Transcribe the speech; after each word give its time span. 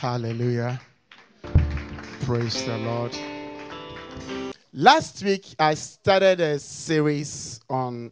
Hallelujah. 0.00 0.80
Praise 2.22 2.64
the 2.64 2.78
Lord. 2.78 3.14
Last 4.72 5.22
week, 5.22 5.44
I 5.58 5.74
started 5.74 6.40
a 6.40 6.58
series 6.58 7.60
on 7.68 8.10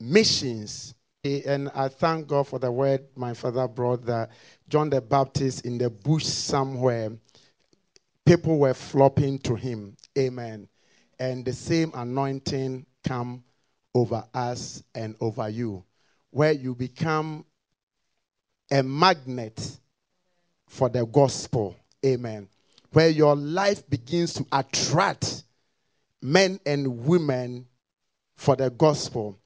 missions. 0.00 0.94
And 1.22 1.70
I 1.74 1.88
thank 1.88 2.28
God 2.28 2.48
for 2.48 2.58
the 2.58 2.72
word 2.72 3.08
my 3.14 3.34
father 3.34 3.68
brought 3.68 4.06
that 4.06 4.30
John 4.70 4.88
the 4.88 5.02
Baptist 5.02 5.66
in 5.66 5.76
the 5.76 5.90
bush 5.90 6.24
somewhere, 6.24 7.10
people 8.24 8.58
were 8.58 8.72
flopping 8.72 9.38
to 9.40 9.54
him. 9.54 9.98
Amen. 10.16 10.66
And 11.18 11.44
the 11.44 11.52
same 11.52 11.92
anointing 11.94 12.86
come 13.06 13.44
over 13.94 14.24
us 14.32 14.82
and 14.94 15.14
over 15.20 15.50
you, 15.50 15.84
where 16.30 16.52
you 16.52 16.74
become 16.74 17.44
a 18.70 18.82
magnet 18.82 19.76
for 20.70 20.88
the 20.88 21.04
gospel. 21.04 21.76
Amen. 22.06 22.48
Where 22.92 23.08
your 23.08 23.34
life 23.34 23.88
begins 23.90 24.32
to 24.34 24.46
attract 24.52 25.42
men 26.22 26.60
and 26.64 27.04
women 27.04 27.66
for 28.36 28.54
the 28.54 28.70
gospel. 28.70 29.36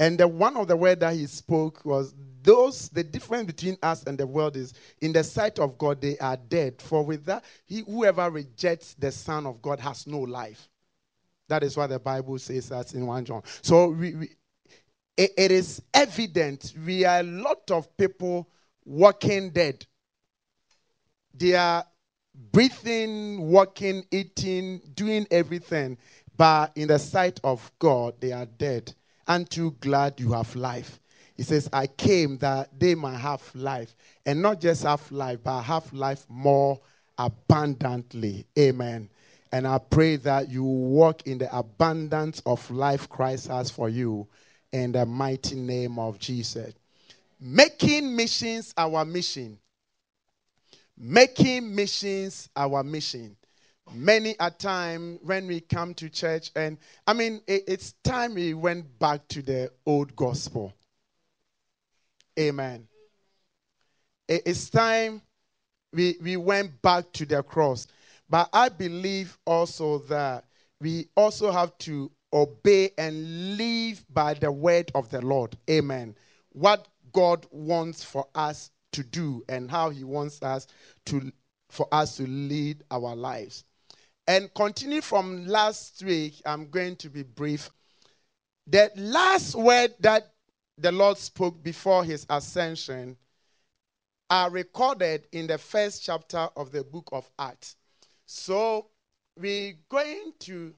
And 0.00 0.18
the 0.18 0.26
one 0.26 0.56
of 0.56 0.66
the 0.66 0.76
words 0.76 1.00
that 1.00 1.14
he 1.14 1.26
spoke 1.26 1.84
was 1.84 2.12
those 2.42 2.88
the 2.88 3.04
difference 3.04 3.46
between 3.46 3.78
us 3.82 4.02
and 4.02 4.18
the 4.18 4.26
world 4.26 4.56
is 4.56 4.74
in 5.00 5.12
the 5.12 5.22
sight 5.22 5.60
of 5.60 5.78
God 5.78 6.00
they 6.00 6.18
are 6.18 6.36
dead. 6.36 6.82
For 6.82 7.04
with 7.04 7.24
that, 7.26 7.44
he 7.66 7.84
whoever 7.86 8.28
rejects 8.28 8.94
the 8.94 9.12
Son 9.12 9.46
of 9.46 9.62
God 9.62 9.78
has 9.78 10.08
no 10.08 10.18
life. 10.18 10.68
That 11.48 11.62
is 11.62 11.76
what 11.76 11.90
the 11.90 12.00
Bible 12.00 12.38
says 12.38 12.68
that 12.70 12.94
in 12.94 13.06
1 13.06 13.24
John. 13.26 13.42
So 13.62 13.90
we, 13.90 14.14
we 14.16 14.30
it, 15.16 15.30
it 15.38 15.50
is 15.52 15.80
evident 15.94 16.74
we 16.84 17.04
are 17.04 17.20
a 17.20 17.22
lot 17.22 17.70
of 17.70 17.96
people 17.96 18.48
walking 18.84 19.50
dead. 19.50 19.86
They 21.34 21.54
are 21.54 21.84
breathing, 22.52 23.48
walking, 23.50 24.04
eating, 24.10 24.80
doing 24.94 25.26
everything, 25.30 25.98
but 26.36 26.72
in 26.76 26.88
the 26.88 26.98
sight 26.98 27.40
of 27.44 27.70
God, 27.78 28.14
they 28.20 28.32
are 28.32 28.46
dead. 28.46 28.94
Aren't 29.26 29.56
you 29.56 29.76
glad 29.80 30.20
you 30.20 30.32
have 30.32 30.54
life? 30.54 31.00
He 31.36 31.42
says, 31.42 31.68
I 31.72 31.88
came 31.88 32.38
that 32.38 32.78
they 32.78 32.94
might 32.94 33.18
have 33.18 33.42
life, 33.54 33.96
and 34.24 34.40
not 34.40 34.60
just 34.60 34.84
have 34.84 35.10
life, 35.10 35.40
but 35.42 35.62
have 35.62 35.92
life 35.92 36.24
more 36.28 36.80
abundantly. 37.18 38.46
Amen. 38.58 39.08
And 39.50 39.66
I 39.66 39.78
pray 39.78 40.16
that 40.16 40.48
you 40.48 40.64
walk 40.64 41.26
in 41.26 41.38
the 41.38 41.56
abundance 41.56 42.42
of 42.46 42.68
life 42.70 43.08
Christ 43.08 43.48
has 43.48 43.70
for 43.70 43.88
you 43.88 44.26
in 44.72 44.92
the 44.92 45.06
mighty 45.06 45.54
name 45.54 45.98
of 45.98 46.18
Jesus. 46.18 46.74
Making 47.40 48.16
missions 48.16 48.74
our 48.76 49.04
mission. 49.04 49.58
Making 50.96 51.74
missions 51.74 52.48
our 52.54 52.82
mission. 52.82 53.36
Many 53.92 54.34
a 54.40 54.50
time 54.50 55.18
when 55.22 55.46
we 55.46 55.60
come 55.60 55.92
to 55.94 56.08
church, 56.08 56.50
and 56.56 56.78
I 57.06 57.12
mean, 57.12 57.42
it, 57.46 57.64
it's 57.68 57.92
time 58.02 58.34
we 58.34 58.54
went 58.54 58.98
back 58.98 59.28
to 59.28 59.42
the 59.42 59.70
old 59.84 60.16
gospel. 60.16 60.72
Amen. 62.38 62.88
It, 64.26 64.42
it's 64.46 64.70
time 64.70 65.20
we, 65.92 66.16
we 66.20 66.36
went 66.36 66.80
back 66.82 67.12
to 67.12 67.26
the 67.26 67.42
cross. 67.42 67.86
But 68.28 68.48
I 68.52 68.68
believe 68.68 69.38
also 69.44 69.98
that 69.98 70.44
we 70.80 71.08
also 71.16 71.52
have 71.52 71.76
to 71.78 72.10
obey 72.32 72.90
and 72.98 73.56
live 73.56 74.04
by 74.10 74.34
the 74.34 74.50
word 74.50 74.90
of 74.94 75.08
the 75.10 75.20
Lord. 75.20 75.56
Amen. 75.70 76.16
What 76.52 76.88
God 77.12 77.46
wants 77.50 78.02
for 78.02 78.26
us 78.34 78.70
to 78.94 79.02
do 79.02 79.44
and 79.48 79.70
how 79.70 79.90
he 79.90 80.04
wants 80.04 80.42
us 80.42 80.66
to 81.06 81.32
for 81.70 81.88
us 81.92 82.16
to 82.16 82.26
lead 82.26 82.82
our 82.90 83.16
lives. 83.16 83.64
And 84.26 84.52
continue 84.54 85.00
from 85.00 85.46
last 85.46 86.02
week, 86.02 86.40
I'm 86.46 86.70
going 86.70 86.96
to 86.96 87.10
be 87.10 87.24
brief. 87.24 87.70
The 88.66 88.90
last 88.96 89.54
word 89.54 89.94
that 90.00 90.32
the 90.78 90.92
Lord 90.92 91.18
spoke 91.18 91.62
before 91.62 92.04
his 92.04 92.26
ascension 92.30 93.16
are 94.30 94.50
recorded 94.50 95.26
in 95.32 95.46
the 95.46 95.58
first 95.58 96.04
chapter 96.04 96.48
of 96.56 96.70
the 96.72 96.84
book 96.84 97.08
of 97.12 97.28
Acts. 97.38 97.76
So 98.26 98.86
we're 99.36 99.74
going 99.90 100.32
to 100.40 100.74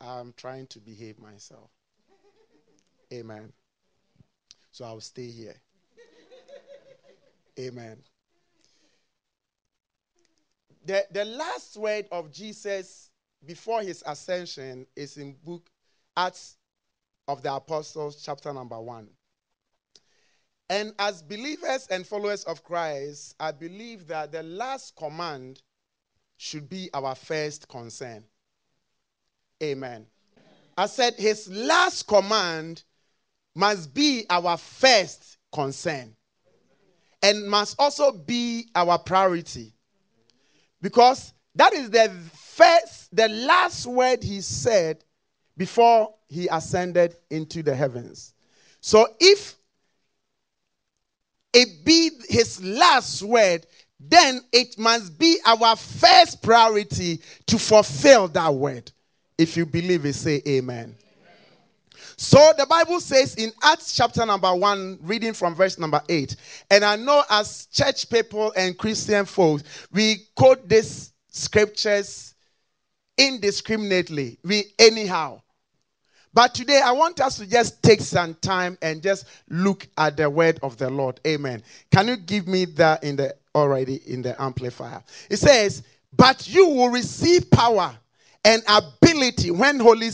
I'm 0.00 0.34
trying 0.36 0.66
to 0.68 0.78
behave 0.78 1.18
myself. 1.18 1.70
Amen. 3.12 3.52
So 4.72 4.84
I'll 4.84 5.00
stay 5.00 5.30
here. 5.30 5.54
Amen. 7.58 7.96
The, 10.84 11.04
the 11.10 11.24
last 11.24 11.76
word 11.76 12.06
of 12.12 12.30
Jesus 12.30 13.10
before 13.44 13.82
his 13.82 14.02
ascension 14.06 14.86
is 14.94 15.16
in 15.16 15.34
book 15.44 15.68
Acts 16.16 16.56
of 17.28 17.42
the 17.42 17.52
Apostles, 17.52 18.22
chapter 18.24 18.52
number 18.52 18.80
one. 18.80 19.08
And 20.68 20.92
as 20.98 21.22
believers 21.22 21.86
and 21.90 22.06
followers 22.06 22.44
of 22.44 22.62
Christ, 22.62 23.34
I 23.38 23.52
believe 23.52 24.06
that 24.08 24.32
the 24.32 24.42
last 24.42 24.96
command 24.96 25.62
should 26.36 26.68
be 26.68 26.90
our 26.92 27.14
first 27.14 27.68
concern. 27.68 28.24
Amen. 29.62 30.06
I 30.76 30.86
said 30.86 31.14
his 31.14 31.48
last 31.48 32.06
command 32.06 32.82
must 33.54 33.94
be 33.94 34.26
our 34.28 34.56
first 34.56 35.38
concern 35.52 36.14
and 37.26 37.48
must 37.50 37.74
also 37.80 38.12
be 38.12 38.68
our 38.76 38.98
priority. 38.98 39.72
Because 40.80 41.32
that 41.56 41.72
is 41.72 41.90
the 41.90 42.08
first, 42.32 43.14
the 43.14 43.28
last 43.28 43.84
word 43.86 44.22
he 44.22 44.40
said 44.40 45.02
before 45.56 46.14
he 46.28 46.46
ascended 46.52 47.16
into 47.30 47.64
the 47.64 47.74
heavens. 47.74 48.32
So 48.80 49.08
if 49.18 49.56
it 51.52 51.84
be 51.84 52.10
his 52.28 52.62
last 52.62 53.22
word, 53.22 53.66
then 53.98 54.40
it 54.52 54.78
must 54.78 55.18
be 55.18 55.38
our 55.46 55.74
first 55.74 56.42
priority 56.42 57.20
to 57.46 57.58
fulfill 57.58 58.28
that 58.28 58.54
word. 58.54 58.92
If 59.36 59.56
you 59.56 59.66
believe 59.66 60.04
it, 60.04 60.12
say 60.12 60.42
amen. 60.46 60.94
So 62.18 62.52
the 62.56 62.64
Bible 62.66 63.00
says 63.00 63.34
in 63.34 63.52
Acts 63.62 63.94
chapter 63.94 64.24
number 64.24 64.54
1, 64.54 65.00
reading 65.02 65.34
from 65.34 65.54
verse 65.54 65.78
number 65.78 66.00
8. 66.08 66.36
And 66.70 66.84
I 66.84 66.96
know 66.96 67.22
as 67.28 67.66
church 67.66 68.08
people 68.08 68.52
and 68.56 68.78
Christian 68.78 69.26
folks, 69.26 69.64
we 69.92 70.26
quote 70.34 70.66
these 70.66 71.12
scriptures 71.28 72.34
indiscriminately, 73.18 74.38
we 74.44 74.64
anyhow. 74.78 75.42
But 76.32 76.54
today 76.54 76.80
I 76.82 76.92
want 76.92 77.20
us 77.20 77.36
to 77.38 77.46
just 77.46 77.82
take 77.82 78.00
some 78.00 78.34
time 78.36 78.76
and 78.82 79.02
just 79.02 79.26
look 79.48 79.86
at 79.96 80.16
the 80.16 80.28
word 80.28 80.58
of 80.62 80.76
the 80.76 80.90
Lord. 80.90 81.20
Amen. 81.26 81.62
Can 81.90 82.08
you 82.08 82.16
give 82.16 82.46
me 82.46 82.64
that 82.76 83.04
in 83.04 83.16
the 83.16 83.34
already 83.54 84.00
in 84.06 84.22
the 84.22 84.40
Amplified? 84.40 85.02
It 85.30 85.38
says, 85.38 85.82
"But 86.14 86.46
you 86.48 86.68
will 86.68 86.90
receive 86.90 87.50
power 87.50 87.96
and 88.44 88.62
ability 88.68 89.50
when 89.50 89.80
Holy 89.80 90.10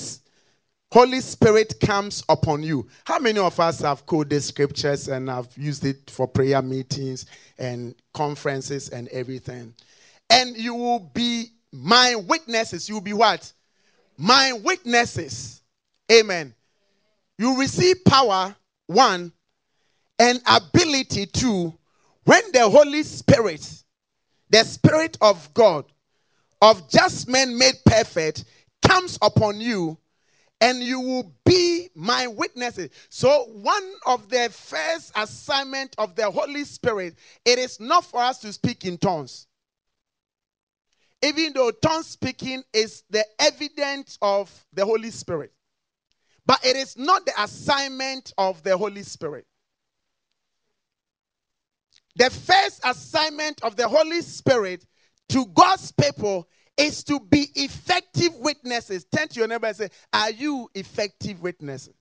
Holy 0.92 1.20
Spirit 1.20 1.80
comes 1.80 2.22
upon 2.28 2.62
you. 2.62 2.86
How 3.06 3.18
many 3.18 3.38
of 3.38 3.58
us 3.58 3.80
have 3.80 4.04
quoted 4.04 4.42
scriptures 4.42 5.08
and 5.08 5.26
have 5.30 5.48
used 5.56 5.86
it 5.86 6.10
for 6.10 6.28
prayer 6.28 6.60
meetings 6.60 7.24
and 7.56 7.94
conferences 8.12 8.90
and 8.90 9.08
everything? 9.08 9.72
And 10.28 10.54
you 10.54 10.74
will 10.74 10.98
be 11.14 11.46
my 11.72 12.14
witnesses. 12.14 12.90
You 12.90 12.96
will 12.96 13.00
be 13.00 13.14
what? 13.14 13.50
My 14.18 14.52
witnesses. 14.52 15.62
Amen. 16.12 16.54
You 17.38 17.58
receive 17.58 18.04
power, 18.04 18.54
one, 18.86 19.32
and 20.18 20.42
ability, 20.46 21.24
two, 21.24 21.72
when 22.24 22.42
the 22.52 22.68
Holy 22.68 23.02
Spirit, 23.02 23.82
the 24.50 24.62
Spirit 24.62 25.16
of 25.22 25.54
God, 25.54 25.86
of 26.60 26.90
just 26.90 27.28
men 27.28 27.56
made 27.56 27.76
perfect, 27.86 28.44
comes 28.82 29.18
upon 29.22 29.58
you 29.58 29.96
and 30.62 30.80
you 30.80 31.00
will 31.00 31.34
be 31.44 31.88
my 31.96 32.28
witnesses. 32.28 32.90
So 33.08 33.46
one 33.52 33.92
of 34.06 34.28
the 34.28 34.48
first 34.48 35.10
assignment 35.16 35.96
of 35.98 36.14
the 36.14 36.30
Holy 36.30 36.64
Spirit, 36.64 37.16
it 37.44 37.58
is 37.58 37.80
not 37.80 38.04
for 38.04 38.22
us 38.22 38.38
to 38.38 38.52
speak 38.52 38.84
in 38.84 38.96
tongues. 38.96 39.48
Even 41.20 41.52
though 41.52 41.72
tongue 41.72 42.04
speaking 42.04 42.62
is 42.72 43.02
the 43.10 43.24
evidence 43.40 44.18
of 44.22 44.50
the 44.72 44.84
Holy 44.84 45.10
Spirit. 45.10 45.52
But 46.46 46.64
it 46.64 46.76
is 46.76 46.96
not 46.96 47.26
the 47.26 47.42
assignment 47.42 48.32
of 48.38 48.62
the 48.62 48.76
Holy 48.76 49.02
Spirit. 49.02 49.46
The 52.14 52.30
first 52.30 52.80
assignment 52.84 53.62
of 53.64 53.74
the 53.74 53.88
Holy 53.88 54.22
Spirit 54.22 54.86
to 55.30 55.44
God's 55.46 55.90
people 55.90 56.46
is 56.76 57.04
to 57.04 57.20
be 57.20 57.48
effective 57.54 58.34
witnesses. 58.36 59.04
Turn 59.04 59.28
to 59.28 59.38
your 59.40 59.48
neighbor 59.48 59.66
and 59.66 59.76
say, 59.76 59.88
Are 60.12 60.30
you 60.30 60.70
effective 60.74 61.40
witnesses? 61.42 61.94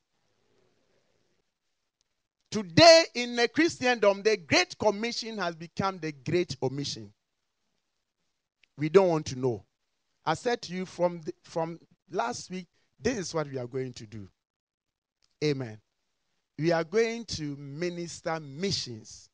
Today 2.50 3.06
in 3.16 3.38
the 3.38 3.48
Christendom, 3.48 4.24
the 4.24 4.36
Great 4.36 4.78
Commission 4.78 5.38
has 5.38 5.56
become 5.56 6.00
the 6.00 6.12
Great 6.12 6.58
Omission. 6.62 7.14
We 8.78 8.90
don't 8.90 9.08
want 9.08 9.26
to 9.28 9.40
know. 9.40 9.64
I 10.26 10.34
said 10.34 10.62
to 10.64 10.74
you 10.74 10.86
from, 10.86 11.22
the, 11.22 11.34
from 11.44 11.80
last 12.12 12.52
week, 12.52 12.68
this 13.00 13.18
is 13.18 13.34
what 13.34 13.48
we 13.50 13.58
are 13.58 13.68
going 13.68 13.94
to 13.94 14.06
do. 14.06 14.28
Amen. 15.44 15.80
We 16.60 16.72
are 16.72 16.84
going 16.84 17.26
to 17.26 17.56
minister 17.56 18.40
missions. 18.40 19.30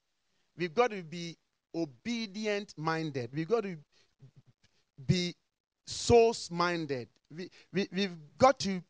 We've 0.56 0.74
got 0.74 0.92
to 0.92 1.04
be 1.04 1.38
obedient 1.75 2.74
minded. 2.78 3.31
We've 3.33 3.48
got 3.48 3.63
to 3.63 3.78
be 5.06 5.36
source 5.86 6.50
minded. 6.52 7.08
We, 7.36 7.50
we, 7.74 7.88
we've 7.92 8.18
got 8.38 8.60
to 8.62 8.82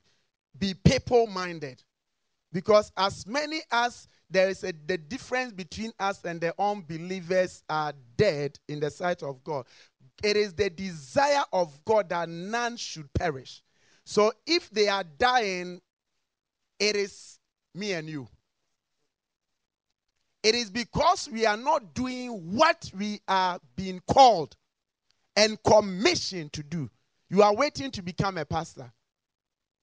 be 0.57 0.73
people 0.73 1.27
minded. 1.27 1.83
Because 2.53 2.91
as 2.97 3.27
many 3.27 3.61
as 3.71 4.07
there 4.29 4.49
is 4.49 4.63
a, 4.63 4.73
the 4.85 4.97
difference 4.97 5.51
between 5.51 5.91
us 5.99 6.23
and 6.23 6.39
the 6.39 6.53
unbelievers 6.59 7.63
are 7.69 7.93
dead 8.15 8.57
in 8.67 8.79
the 8.79 8.89
sight 8.89 9.21
of 9.21 9.43
God, 9.43 9.65
it 10.23 10.37
is 10.37 10.53
the 10.53 10.69
desire 10.69 11.43
of 11.53 11.77
God 11.85 12.09
that 12.09 12.29
none 12.29 12.77
should 12.77 13.11
perish. 13.13 13.61
So 14.05 14.31
if 14.45 14.69
they 14.69 14.87
are 14.87 15.03
dying, 15.03 15.81
it 16.79 16.95
is 16.95 17.39
me 17.75 17.93
and 17.93 18.09
you. 18.09 18.27
It 20.43 20.55
is 20.55 20.69
because 20.69 21.29
we 21.29 21.45
are 21.45 21.57
not 21.57 21.93
doing 21.93 22.29
what 22.55 22.89
we 22.97 23.19
are 23.27 23.59
being 23.75 24.01
called 24.07 24.55
and 25.37 25.61
commissioned 25.63 26.51
to 26.51 26.63
do. 26.63 26.89
You 27.29 27.43
are 27.43 27.55
waiting 27.55 27.91
to 27.91 28.01
become 28.01 28.37
a 28.37 28.43
pastor. 28.43 28.91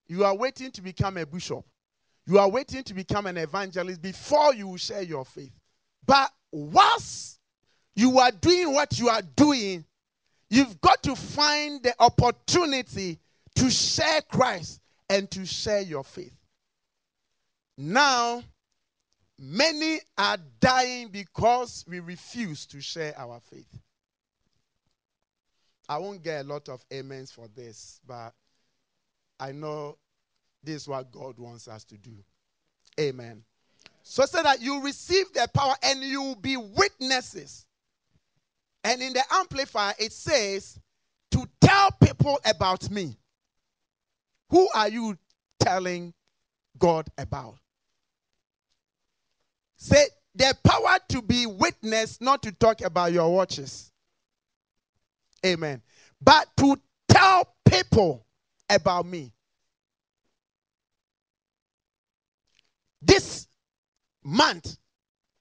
You 0.08 0.24
are 0.24 0.36
waiting 0.36 0.72
to 0.72 0.82
become 0.82 1.16
a 1.16 1.24
bishop. 1.24 1.64
You 2.26 2.38
are 2.40 2.50
waiting 2.50 2.82
to 2.82 2.94
become 2.94 3.26
an 3.26 3.38
evangelist 3.38 4.02
before 4.02 4.52
you 4.52 4.76
share 4.76 5.02
your 5.02 5.24
faith. 5.24 5.52
But 6.04 6.30
once 6.50 7.38
you 7.94 8.18
are 8.18 8.32
doing 8.32 8.74
what 8.74 8.98
you 8.98 9.08
are 9.08 9.22
doing, 9.36 9.84
you've 10.50 10.80
got 10.80 11.02
to 11.04 11.14
find 11.14 11.82
the 11.82 11.94
opportunity 12.00 13.20
to 13.54 13.70
share 13.70 14.22
Christ 14.22 14.80
and 15.08 15.30
to 15.30 15.46
share 15.46 15.82
your 15.82 16.02
faith. 16.02 16.34
Now, 17.78 18.42
many 19.38 20.00
are 20.18 20.38
dying 20.58 21.08
because 21.08 21.84
we 21.88 22.00
refuse 22.00 22.66
to 22.66 22.80
share 22.80 23.14
our 23.16 23.40
faith. 23.50 23.68
I 25.88 25.98
won't 25.98 26.22
get 26.22 26.44
a 26.44 26.48
lot 26.48 26.68
of 26.68 26.84
amens 26.92 27.30
for 27.30 27.48
this, 27.54 28.00
but 28.06 28.32
I 29.38 29.52
know 29.52 29.98
this 30.62 30.82
is 30.82 30.88
what 30.88 31.12
God 31.12 31.38
wants 31.38 31.68
us 31.68 31.84
to 31.84 31.98
do. 31.98 32.12
Amen. 32.98 33.42
So 34.02 34.24
say 34.26 34.42
that 34.42 34.60
you 34.60 34.82
receive 34.82 35.32
the 35.32 35.48
power 35.52 35.74
and 35.82 36.02
you 36.02 36.22
will 36.22 36.36
be 36.36 36.56
witnesses. 36.56 37.66
And 38.82 39.02
in 39.02 39.12
the 39.14 39.22
Amplified, 39.32 39.94
it 39.98 40.12
says 40.12 40.78
to 41.32 41.46
tell 41.60 41.90
people 42.02 42.38
about 42.44 42.90
me. 42.90 43.16
Who 44.50 44.68
are 44.74 44.88
you 44.88 45.18
telling 45.58 46.12
God 46.78 47.08
about? 47.18 47.56
Say 49.76 50.04
the 50.34 50.54
power 50.62 50.98
to 51.08 51.22
be 51.22 51.46
witness, 51.46 52.20
not 52.20 52.42
to 52.42 52.52
talk 52.52 52.82
about 52.82 53.12
your 53.12 53.32
watches. 53.34 53.90
Amen. 55.44 55.82
But 56.20 56.48
to 56.58 56.76
tell 57.08 57.54
people 57.68 58.26
about 58.70 59.06
me. 59.06 59.32
This 63.02 63.46
month, 64.22 64.78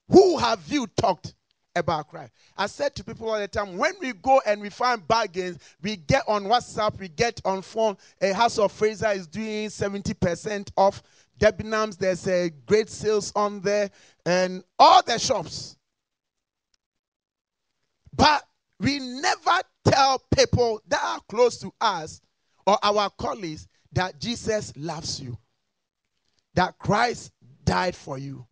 who 0.09 0.37
have 0.37 0.59
you 0.67 0.87
talked 0.97 1.33
about 1.75 2.09
Christ? 2.09 2.33
I 2.57 2.67
said 2.67 2.93
to 2.95 3.03
people 3.03 3.29
all 3.29 3.39
the 3.39 3.47
time, 3.47 3.77
when 3.77 3.93
we 4.01 4.11
go 4.13 4.41
and 4.45 4.61
we 4.61 4.69
find 4.69 5.07
bargains, 5.07 5.59
we 5.81 5.95
get 5.95 6.23
on 6.27 6.43
WhatsApp, 6.43 6.99
we 6.99 7.07
get 7.07 7.39
on 7.45 7.61
phone. 7.61 7.97
A 8.21 8.33
House 8.33 8.59
of 8.59 8.71
Fraser 8.71 9.11
is 9.11 9.27
doing 9.27 9.69
70% 9.69 10.71
off. 10.75 11.01
Debenhams, 11.39 11.97
there's 11.97 12.27
a 12.27 12.49
great 12.65 12.89
sales 12.89 13.31
on 13.35 13.61
there, 13.61 13.89
and 14.25 14.63
all 14.77 15.01
the 15.01 15.17
shops. 15.17 15.77
But 18.15 18.43
we 18.79 18.99
never 18.99 19.61
tell 19.85 20.21
people 20.35 20.81
that 20.87 21.01
are 21.03 21.19
close 21.27 21.57
to 21.59 21.71
us 21.81 22.21
or 22.65 22.77
our 22.83 23.09
colleagues 23.11 23.67
that 23.91 24.19
Jesus 24.19 24.73
loves 24.75 25.19
you, 25.19 25.37
that 26.55 26.77
Christ 26.79 27.31
died 27.63 27.95
for 27.95 28.17
you, 28.17 28.45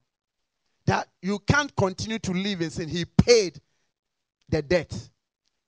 that 0.85 1.07
you 1.21 1.39
can't 1.39 1.75
continue 1.75 2.19
to 2.19 2.31
live 2.31 2.61
in 2.61 2.69
sin. 2.69 2.89
He 2.89 3.05
paid 3.05 3.59
the 4.49 4.61
debt. 4.61 4.93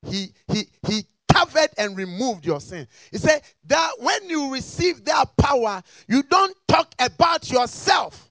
He 0.06 0.34
he 0.48 0.64
he 0.88 1.06
covered 1.32 1.70
and 1.78 1.98
removed 1.98 2.46
your 2.46 2.60
sin. 2.60 2.88
He 3.12 3.18
said 3.18 3.42
that 3.66 3.92
when 4.00 4.30
you 4.30 4.52
receive 4.52 5.04
that 5.06 5.36
power, 5.38 5.82
you 6.08 6.24
don't 6.24 6.56
talk 6.68 6.94
about 7.00 7.50
yourself. 7.50 8.30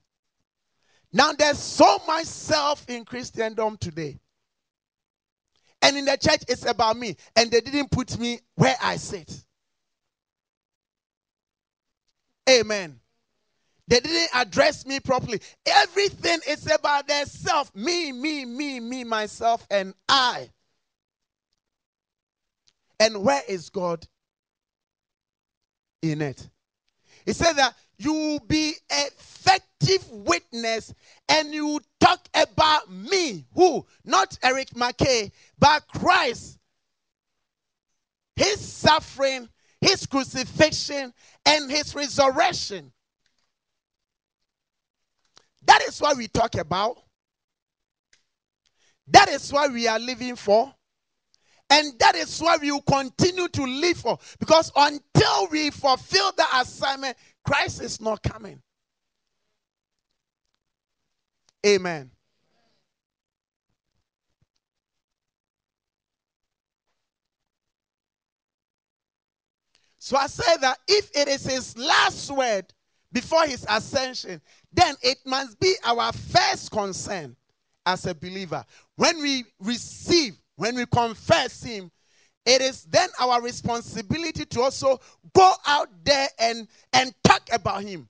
Now 1.13 1.33
there's 1.33 1.59
so 1.59 1.99
much 2.07 2.27
self 2.27 2.89
in 2.89 3.05
Christendom 3.05 3.77
today. 3.79 4.19
And 5.83 5.97
in 5.97 6.05
the 6.05 6.17
church, 6.17 6.43
it's 6.49 6.65
about 6.65 6.97
me. 6.97 7.17
And 7.35 7.51
they 7.51 7.61
didn't 7.61 7.91
put 7.91 8.17
me 8.19 8.39
where 8.55 8.77
I 8.81 8.97
sit. 8.97 9.45
Amen. 12.49 13.01
They 13.89 14.01
didn't 14.01 14.31
address 14.33 14.87
me 14.87 15.01
properly. 15.01 15.41
Everything 15.67 16.39
is 16.49 16.71
about 16.71 17.09
their 17.09 17.27
self. 17.27 17.75
Me, 17.75 18.13
me, 18.13 18.45
me, 18.45 18.81
me, 18.81 19.05
myself, 19.05 19.67
and 19.71 19.93
I. 20.09 20.49
And 23.01 23.25
where 23.25 23.43
is 23.49 23.69
God 23.69 24.07
in 26.01 26.23
it? 26.23 26.49
He 27.27 27.33
said 27.33 27.55
that 27.55 27.75
you 28.03 28.13
will 28.13 28.41
be 28.41 28.75
effective 28.91 30.11
witness 30.11 30.93
and 31.29 31.55
you 31.55 31.81
talk 32.01 32.29
about 32.35 32.91
me. 32.91 33.47
Who? 33.55 33.87
Not 34.05 34.39
Eric 34.43 34.77
Mackay, 34.77 35.31
but 35.59 35.87
Christ. 35.89 36.59
His 38.37 38.61
suffering, 38.61 39.49
his 39.81 40.07
crucifixion, 40.07 41.13
and 41.47 41.71
his 41.71 41.95
resurrection. 41.95 42.93
That 45.65 45.83
is 45.83 46.01
what 46.01 46.17
we 46.17 46.29
talk 46.29 46.57
about. 46.57 46.99
That 49.09 49.29
is 49.29 49.53
what 49.53 49.73
we 49.73 49.87
are 49.87 49.99
living 49.99 50.37
for. 50.37 50.75
And 51.73 51.99
that 52.01 52.15
is 52.17 52.39
why 52.39 52.59
we 52.61 52.71
will 52.71 52.83
continue 52.83 53.49
to 53.49 53.63
live 53.65 53.97
for. 53.97 54.19
Because 54.39 54.71
until 54.77 55.49
we 55.51 55.71
fulfill 55.71 56.31
the 56.37 56.45
assignment, 56.55 57.17
Christ 57.47 57.81
is 57.81 57.99
not 57.99 58.23
coming. 58.23 58.61
Amen. 61.65 62.11
So 69.99 70.19
I 70.19 70.27
say 70.27 70.57
that 70.61 70.79
if 70.87 71.11
it 71.17 71.27
is 71.27 71.47
his 71.47 71.79
last 71.79 72.31
word 72.31 72.67
before 73.13 73.47
his 73.47 73.65
ascension, 73.67 74.43
then 74.75 74.95
it 75.03 75.17
must 75.25 75.59
be 75.59 75.75
our 75.85 76.13
first 76.13 76.71
concern 76.71 77.35
as 77.87 78.05
a 78.05 78.15
believer. 78.15 78.63
When 78.97 79.23
we 79.23 79.45
receive 79.59 80.42
when 80.57 80.77
we 80.77 80.87
confess 80.87 81.63
Him, 81.63 81.91
it 82.45 82.61
is 82.61 82.85
then 82.85 83.09
our 83.21 83.41
responsibility 83.41 84.45
to 84.45 84.61
also 84.63 85.01
go 85.35 85.53
out 85.67 85.89
there 86.05 86.29
and, 86.39 86.67
and 86.93 87.15
talk 87.25 87.49
about 87.53 87.83
Him. 87.83 88.09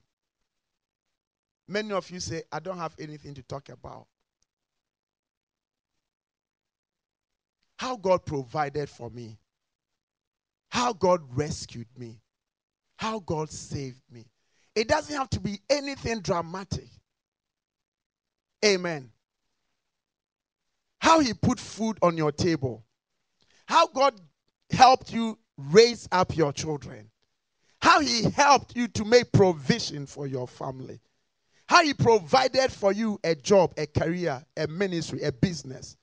Many 1.67 1.91
of 1.93 2.09
you 2.09 2.19
say, 2.19 2.43
I 2.51 2.59
don't 2.59 2.77
have 2.77 2.93
anything 2.99 3.33
to 3.35 3.43
talk 3.43 3.69
about. 3.69 4.07
How 7.77 7.95
God 7.95 8.25
provided 8.25 8.89
for 8.89 9.09
me, 9.09 9.37
how 10.69 10.93
God 10.93 11.21
rescued 11.35 11.87
me, 11.97 12.19
how 12.97 13.19
God 13.19 13.51
saved 13.51 14.01
me. 14.11 14.25
It 14.75 14.87
doesn't 14.87 15.15
have 15.15 15.29
to 15.31 15.39
be 15.39 15.59
anything 15.69 16.21
dramatic. 16.21 16.87
Amen. 18.63 19.11
How 21.03 21.19
he 21.19 21.33
put 21.33 21.59
food 21.59 21.97
on 22.01 22.15
your 22.15 22.31
table. 22.31 22.85
How 23.65 23.87
God 23.87 24.13
helped 24.71 25.11
you 25.11 25.37
raise 25.57 26.07
up 26.13 26.37
your 26.37 26.53
children. 26.53 27.11
How 27.81 27.99
he 27.99 28.23
helped 28.31 28.77
you 28.77 28.87
to 28.87 29.03
make 29.03 29.33
provision 29.33 30.05
for 30.05 30.27
your 30.27 30.47
family. 30.47 31.01
How 31.67 31.83
he 31.83 31.93
provided 31.93 32.71
for 32.71 32.93
you 32.93 33.19
a 33.25 33.35
job, 33.35 33.73
a 33.75 33.85
career, 33.85 34.45
a 34.55 34.65
ministry, 34.67 35.21
a 35.23 35.33
business. 35.33 35.97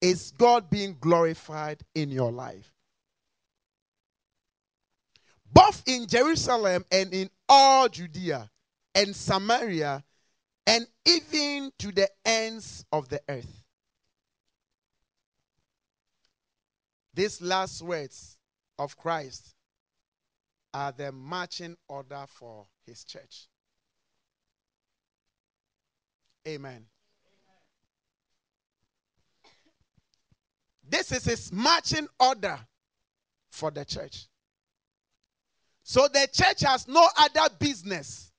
Is 0.00 0.30
God 0.38 0.70
being 0.70 0.96
glorified 1.02 1.82
in 1.94 2.10
your 2.10 2.32
life? 2.32 2.72
Both 5.52 5.82
in 5.84 6.06
Jerusalem 6.06 6.86
and 6.90 7.12
in 7.12 7.28
all 7.46 7.90
Judea 7.90 8.50
and 8.94 9.14
Samaria 9.14 10.02
and 10.70 10.86
even 11.04 11.72
to 11.80 11.90
the 11.90 12.08
ends 12.24 12.84
of 12.92 13.08
the 13.08 13.20
earth. 13.28 13.64
These 17.12 17.42
last 17.42 17.82
words 17.82 18.38
of 18.78 18.96
Christ 18.96 19.56
are 20.72 20.92
the 20.92 21.10
marching 21.10 21.76
order 21.88 22.24
for 22.28 22.66
his 22.86 23.02
church. 23.02 23.48
Amen. 26.46 26.86
This 30.88 31.10
is 31.10 31.24
his 31.24 31.52
marching 31.52 32.06
order 32.20 32.60
for 33.50 33.72
the 33.72 33.84
church. 33.84 34.28
So 35.82 36.06
the 36.06 36.28
church 36.32 36.60
has 36.60 36.86
no 36.86 37.08
other 37.18 37.52
business 37.58 38.30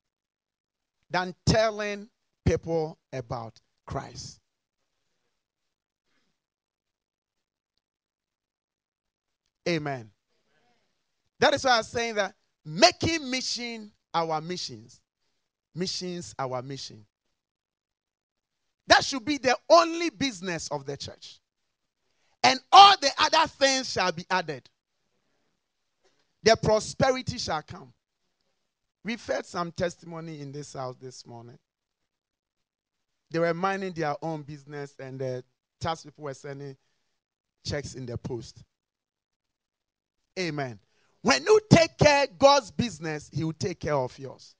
than 1.10 1.36
telling 1.46 2.08
people 2.46 2.98
about 3.14 3.60
Christ. 3.86 4.40
Amen. 9.68 10.10
That 11.40 11.54
is 11.54 11.64
why 11.64 11.78
I'm 11.78 11.84
saying 11.84 12.16
that 12.16 12.36
making 12.66 13.30
mission 13.30 13.92
our 14.14 14.42
missions. 14.42 15.02
Missions 15.74 16.36
our 16.38 16.62
mission. 16.62 17.06
That 18.88 19.06
should 19.06 19.24
be 19.24 19.38
the 19.38 19.56
only 19.70 20.10
business 20.10 20.68
of 20.70 20.86
the 20.86 20.98
church. 20.98 21.40
And 22.44 22.60
all 22.72 22.96
the 23.00 23.12
other 23.18 23.48
things 23.48 23.92
shall 23.92 24.12
be 24.12 24.26
added. 24.30 24.68
The 26.44 26.58
prosperity 26.58 27.38
shall 27.38 27.62
come. 27.62 27.94
We've 29.04 29.24
heard 29.26 29.46
some 29.46 29.72
testimony 29.72 30.42
in 30.42 30.52
this 30.52 30.74
house 30.74 30.96
this 30.98 31.26
morning. 31.26 31.58
They 33.32 33.40
were 33.40 33.54
minding 33.54 33.94
their 33.94 34.16
own 34.22 34.44
business, 34.44 34.94
and 35.00 35.20
the 35.20 35.44
tax 35.80 36.04
people 36.04 36.26
were 36.26 36.34
sending 36.34 36.76
checks 37.66 37.96
in 37.96 38.06
the 38.06 38.18
post. 38.18 38.64
Amen. 40.38 40.80
When 41.22 41.44
you 41.44 41.60
take 41.70 41.98
care 41.98 42.28
God's 42.38 42.72
business, 42.72 43.30
He 43.32 43.44
will 43.44 43.54
take 43.54 43.80
care 43.80 43.96
of 43.96 44.18
yours. 44.20 44.56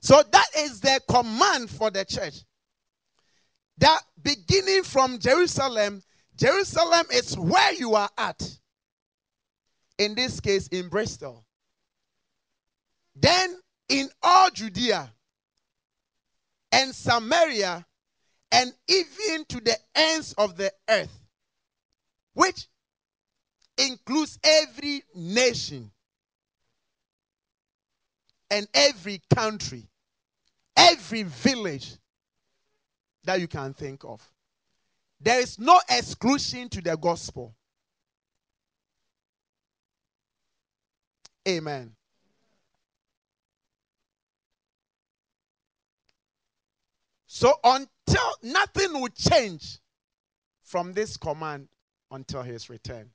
So 0.00 0.20
that 0.32 0.46
is 0.58 0.80
the 0.80 1.00
command 1.08 1.70
for 1.70 1.90
the 1.90 2.04
church. 2.04 2.42
That 3.78 4.00
beginning 4.20 4.82
from 4.82 5.20
Jerusalem, 5.20 6.02
Jerusalem 6.36 7.06
is 7.12 7.38
where 7.38 7.72
you 7.74 7.94
are 7.94 8.10
at. 8.18 8.58
In 9.98 10.16
this 10.16 10.40
case, 10.40 10.66
in 10.68 10.88
Bristol. 10.88 11.44
Then 13.14 13.60
in 13.88 14.08
all 14.22 14.50
Judea 14.50 15.12
and 16.72 16.94
Samaria 16.94 17.86
and 18.50 18.72
even 18.88 19.44
to 19.46 19.60
the 19.60 19.76
ends 19.94 20.32
of 20.34 20.56
the 20.56 20.72
earth, 20.88 21.26
which 22.34 22.66
includes 23.78 24.38
every 24.42 25.02
nation 25.14 25.90
and 28.50 28.66
every 28.74 29.20
country, 29.34 29.86
every 30.76 31.22
village 31.22 31.96
that 33.24 33.40
you 33.40 33.48
can 33.48 33.72
think 33.72 34.04
of. 34.04 34.20
There 35.20 35.40
is 35.40 35.58
no 35.58 35.80
exclusion 35.88 36.68
to 36.70 36.82
the 36.82 36.96
gospel. 36.96 37.54
Amen. 41.48 41.92
So 47.34 47.58
until 47.64 48.30
nothing 48.42 48.92
will 48.92 49.08
change 49.08 49.78
from 50.64 50.92
this 50.92 51.16
command 51.16 51.66
until 52.10 52.42
his 52.42 52.68
return. 52.68 53.08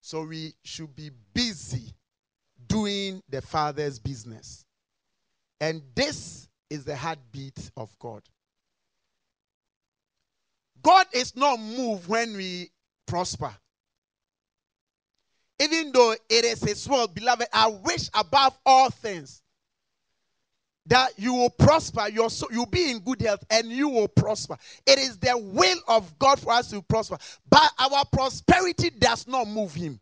So 0.00 0.24
we 0.24 0.54
should 0.64 0.96
be 0.96 1.12
busy 1.32 1.94
doing 2.66 3.22
the 3.28 3.40
Father's 3.40 4.00
business. 4.00 4.64
And 5.60 5.82
this 5.94 6.48
is 6.68 6.84
the 6.84 6.96
heartbeat 6.96 7.70
of 7.76 7.96
God. 8.00 8.22
God 10.82 11.06
is 11.12 11.36
not 11.36 11.60
moved 11.60 12.08
when 12.08 12.36
we 12.36 12.72
prosper. 13.06 13.54
Even 15.60 15.92
though 15.92 16.16
it 16.28 16.44
is 16.44 16.60
His 16.60 16.88
will, 16.88 17.06
beloved, 17.06 17.46
I 17.52 17.68
wish 17.68 18.10
above 18.14 18.58
all 18.66 18.90
things 18.90 19.42
that 20.86 21.12
you 21.16 21.34
will 21.34 21.50
prosper, 21.50 22.08
you'll, 22.12 22.32
you'll 22.50 22.66
be 22.66 22.90
in 22.90 23.00
good 23.00 23.20
health, 23.20 23.44
and 23.50 23.70
you 23.70 23.88
will 23.88 24.08
prosper. 24.08 24.56
It 24.86 24.98
is 24.98 25.18
the 25.18 25.36
will 25.36 25.78
of 25.86 26.18
God 26.18 26.40
for 26.40 26.52
us 26.52 26.70
to 26.70 26.82
prosper. 26.82 27.18
But 27.48 27.70
our 27.78 28.04
prosperity 28.12 28.90
does 28.90 29.26
not 29.28 29.46
move 29.46 29.74
Him. 29.74 30.00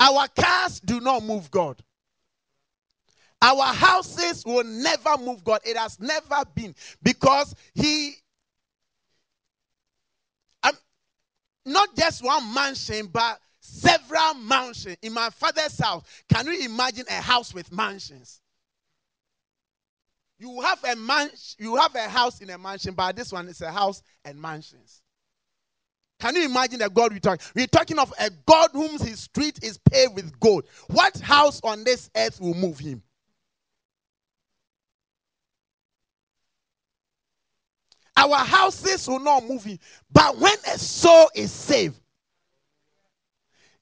Our 0.00 0.28
cars 0.28 0.80
do 0.80 1.00
not 1.00 1.22
move 1.22 1.50
God. 1.50 1.82
Our 3.40 3.72
houses 3.72 4.44
will 4.44 4.64
never 4.64 5.16
move 5.16 5.44
God. 5.44 5.60
It 5.64 5.76
has 5.76 6.00
never 6.00 6.44
been 6.54 6.74
because 7.02 7.54
He, 7.74 8.14
um, 10.64 10.72
not 11.64 11.94
just 11.96 12.22
one 12.22 12.52
mansion, 12.52 13.06
but 13.06 13.40
several 13.68 14.34
mansions. 14.34 14.96
In 15.02 15.12
my 15.12 15.30
father's 15.30 15.78
house, 15.78 16.04
can 16.32 16.46
you 16.46 16.64
imagine 16.64 17.04
a 17.08 17.20
house 17.20 17.52
with 17.52 17.70
mansions? 17.72 18.40
You 20.38 20.60
have 20.60 20.82
a 20.84 20.96
man, 20.96 21.30
you 21.58 21.76
have 21.76 21.94
a 21.94 22.08
house 22.08 22.40
in 22.40 22.50
a 22.50 22.58
mansion, 22.58 22.94
but 22.94 23.16
this 23.16 23.32
one 23.32 23.48
is 23.48 23.60
a 23.60 23.72
house 23.72 24.02
and 24.24 24.40
mansions. 24.40 25.02
Can 26.20 26.34
you 26.34 26.44
imagine 26.44 26.80
the 26.80 26.88
God 26.88 27.12
we 27.12 27.20
talk? 27.20 27.40
We're 27.54 27.66
talking 27.66 27.98
of 27.98 28.12
a 28.18 28.30
God 28.46 28.70
whom 28.72 28.98
his 28.98 29.20
street 29.20 29.62
is 29.62 29.78
paved 29.78 30.14
with 30.14 30.38
gold. 30.40 30.64
What 30.88 31.18
house 31.20 31.60
on 31.62 31.84
this 31.84 32.10
earth 32.16 32.40
will 32.40 32.54
move 32.54 32.78
him? 32.78 33.02
Our 38.16 38.38
houses 38.38 39.06
will 39.06 39.20
not 39.20 39.44
move 39.44 39.62
him. 39.62 39.78
But 40.10 40.38
when 40.38 40.56
a 40.66 40.76
soul 40.76 41.30
is 41.36 41.52
saved, 41.52 42.00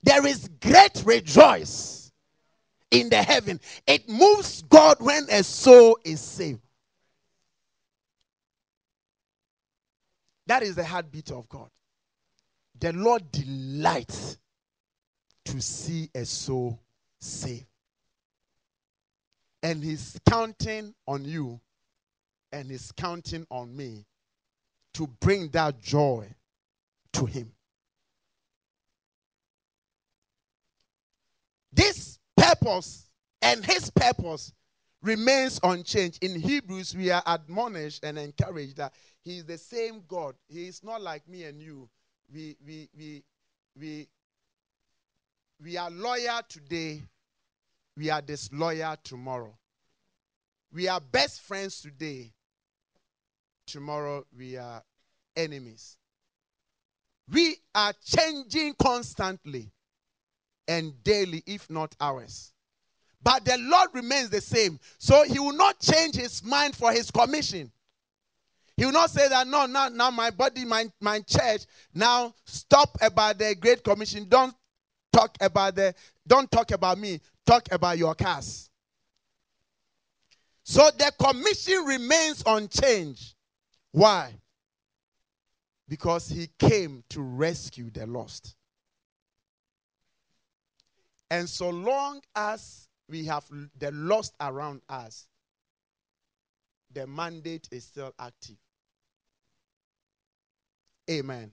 there 0.06 0.24
is 0.24 0.48
great 0.60 1.02
rejoice 1.04 2.12
in 2.92 3.08
the 3.08 3.20
heaven. 3.20 3.60
It 3.88 4.08
moves 4.08 4.62
God 4.62 4.98
when 5.00 5.26
a 5.28 5.42
soul 5.42 5.98
is 6.04 6.20
saved. 6.20 6.60
That 10.46 10.62
is 10.62 10.76
the 10.76 10.84
heartbeat 10.84 11.32
of 11.32 11.48
God. 11.48 11.68
The 12.78 12.92
Lord 12.92 13.32
delights 13.32 14.38
to 15.46 15.60
see 15.60 16.08
a 16.14 16.24
soul 16.24 16.80
saved. 17.20 17.66
And 19.64 19.82
He's 19.82 20.20
counting 20.30 20.94
on 21.08 21.24
you 21.24 21.60
and 22.52 22.70
He's 22.70 22.92
counting 22.92 23.44
on 23.50 23.76
me 23.76 24.06
to 24.94 25.08
bring 25.18 25.48
that 25.48 25.80
joy 25.80 26.28
to 27.14 27.26
Him. 27.26 27.55
This 31.76 32.18
purpose 32.36 33.10
and 33.42 33.64
His 33.64 33.90
purpose 33.90 34.52
remains 35.02 35.60
unchanged. 35.62 36.24
In 36.24 36.40
Hebrews, 36.40 36.96
we 36.96 37.10
are 37.10 37.22
admonished 37.26 38.02
and 38.02 38.18
encouraged 38.18 38.78
that 38.78 38.94
He 39.22 39.36
is 39.36 39.44
the 39.44 39.58
same 39.58 40.02
God. 40.08 40.34
He 40.48 40.66
is 40.66 40.82
not 40.82 41.02
like 41.02 41.28
me 41.28 41.44
and 41.44 41.60
you. 41.60 41.88
We 42.32 42.56
we 42.66 42.88
we 42.96 43.22
we 43.78 44.08
we 45.62 45.76
are 45.76 45.90
loyal 45.90 46.40
today. 46.48 47.02
We 47.96 48.10
are 48.10 48.22
disloyal 48.22 48.96
tomorrow. 49.04 49.56
We 50.72 50.88
are 50.88 51.00
best 51.00 51.42
friends 51.42 51.80
today. 51.82 52.32
Tomorrow 53.66 54.24
we 54.36 54.56
are 54.56 54.82
enemies. 55.36 55.98
We 57.30 57.56
are 57.74 57.92
changing 58.04 58.74
constantly 58.80 59.70
and 60.68 60.92
daily 61.04 61.42
if 61.46 61.68
not 61.70 61.94
hours 62.00 62.52
but 63.22 63.44
the 63.44 63.56
lord 63.58 63.88
remains 63.94 64.30
the 64.30 64.40
same 64.40 64.78
so 64.98 65.22
he 65.24 65.38
will 65.38 65.56
not 65.56 65.78
change 65.80 66.14
his 66.14 66.44
mind 66.44 66.74
for 66.74 66.92
his 66.92 67.10
commission 67.10 67.70
he 68.76 68.84
will 68.84 68.92
not 68.92 69.10
say 69.10 69.26
that, 69.28 69.46
no, 69.46 69.64
now, 69.64 69.88
now 69.88 70.10
my 70.10 70.30
body, 70.30 70.64
my, 70.64 70.90
my 71.00 71.20
church, 71.20 71.62
now 71.94 72.34
stop 72.44 72.96
about 73.00 73.38
the 73.38 73.54
Great 73.58 73.82
Commission. 73.82 74.26
Don't 74.28 74.54
talk 75.12 75.36
about 75.40 75.76
the, 75.76 75.94
don't 76.26 76.50
talk 76.50 76.70
about 76.72 76.98
me. 76.98 77.20
Talk 77.46 77.68
about 77.72 77.96
your 77.96 78.14
cars. 78.14 78.68
So 80.62 80.90
the 80.98 81.10
commission 81.18 81.84
remains 81.86 82.42
unchanged. 82.44 83.34
Why? 83.92 84.34
Because 85.88 86.28
he 86.28 86.50
came 86.58 87.02
to 87.10 87.22
rescue 87.22 87.88
the 87.90 88.06
lost. 88.06 88.56
And 91.30 91.48
so 91.48 91.70
long 91.70 92.20
as 92.34 92.88
we 93.08 93.24
have 93.26 93.44
the 93.78 93.90
lost 93.92 94.34
around 94.40 94.82
us, 94.88 95.28
the 96.92 97.06
mandate 97.06 97.68
is 97.70 97.84
still 97.84 98.14
active. 98.18 98.56
Amen. 101.10 101.52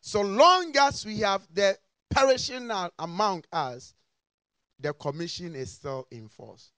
So 0.00 0.20
long 0.20 0.72
as 0.78 1.04
we 1.04 1.20
have 1.20 1.46
the 1.52 1.76
perishing 2.10 2.70
among 2.98 3.44
us, 3.52 3.94
the 4.78 4.92
commission 4.92 5.54
is 5.54 5.72
still 5.72 6.06
in 6.10 6.28
force. 6.28 6.70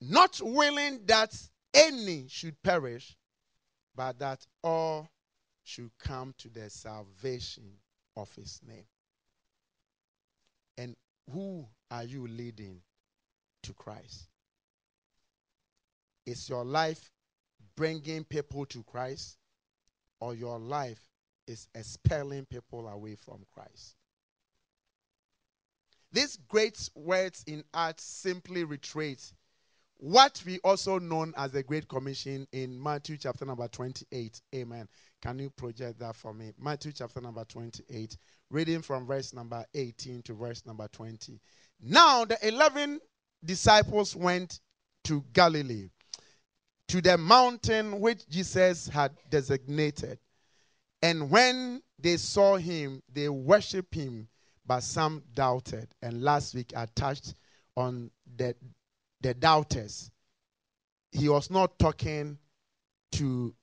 Not 0.00 0.40
willing 0.42 1.00
that 1.06 1.36
any 1.72 2.26
should 2.28 2.60
perish, 2.62 3.16
but 3.94 4.18
that 4.18 4.46
all 4.62 5.08
should 5.62 5.90
come 5.98 6.34
to 6.38 6.48
the 6.48 6.68
salvation 6.68 7.78
of 8.16 8.34
his 8.34 8.60
name. 8.66 8.86
Who 11.32 11.66
are 11.90 12.04
you 12.04 12.26
leading 12.26 12.80
to 13.62 13.72
Christ? 13.74 14.28
Is 16.26 16.48
your 16.48 16.64
life 16.64 17.10
bringing 17.76 18.24
people 18.24 18.66
to 18.66 18.82
Christ, 18.84 19.38
or 20.20 20.34
your 20.34 20.58
life 20.58 21.00
is 21.46 21.66
expelling 21.74 22.46
people 22.46 22.88
away 22.88 23.14
from 23.14 23.44
Christ? 23.52 23.96
These 26.12 26.38
great 26.48 26.90
words 26.94 27.44
in 27.46 27.64
Acts 27.72 28.04
simply 28.04 28.64
reiterate 28.64 29.32
what 30.00 30.42
we 30.46 30.58
also 30.64 30.98
known 30.98 31.34
as 31.36 31.52
the 31.52 31.62
Great 31.62 31.86
Commission 31.86 32.46
in 32.52 32.82
Matthew 32.82 33.18
chapter 33.18 33.44
number 33.44 33.68
28. 33.68 34.40
Amen. 34.54 34.88
Can 35.20 35.38
you 35.38 35.50
project 35.50 35.98
that 35.98 36.16
for 36.16 36.32
me? 36.32 36.52
Matthew 36.58 36.92
chapter 36.92 37.20
number 37.20 37.44
28, 37.44 38.16
reading 38.50 38.80
from 38.80 39.06
verse 39.06 39.34
number 39.34 39.62
18 39.74 40.22
to 40.22 40.32
verse 40.32 40.64
number 40.64 40.88
20. 40.88 41.38
Now 41.82 42.24
the 42.24 42.38
11 42.48 42.98
disciples 43.44 44.16
went 44.16 44.60
to 45.04 45.22
Galilee, 45.34 45.90
to 46.88 47.02
the 47.02 47.18
mountain 47.18 48.00
which 48.00 48.26
Jesus 48.28 48.88
had 48.88 49.12
designated. 49.28 50.18
And 51.02 51.30
when 51.30 51.82
they 51.98 52.16
saw 52.16 52.56
him, 52.56 53.02
they 53.12 53.28
worshiped 53.28 53.94
him, 53.94 54.28
but 54.66 54.82
some 54.82 55.22
doubted. 55.34 55.88
And 56.00 56.22
last 56.22 56.54
week 56.54 56.72
I 56.74 56.86
touched 56.94 57.34
on 57.76 58.10
the 58.36 58.54
the 59.20 59.34
doubters. 59.34 60.10
He 61.12 61.28
was 61.28 61.50
not 61.50 61.78
talking 61.78 62.38
to 63.12 63.54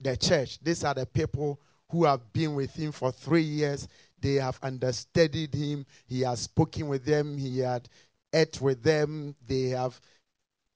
the 0.00 0.16
church. 0.16 0.58
These 0.60 0.84
are 0.84 0.94
the 0.94 1.06
people 1.06 1.60
who 1.90 2.04
have 2.04 2.32
been 2.32 2.54
with 2.54 2.74
him 2.74 2.92
for 2.92 3.12
three 3.12 3.42
years. 3.42 3.86
They 4.20 4.34
have 4.34 4.58
understudied 4.62 5.54
him. 5.54 5.86
He 6.06 6.20
has 6.22 6.40
spoken 6.40 6.88
with 6.88 7.04
them. 7.04 7.36
He 7.36 7.58
had 7.58 7.88
ate 8.32 8.60
with 8.60 8.82
them. 8.82 9.34
They 9.46 9.68
have 9.70 10.00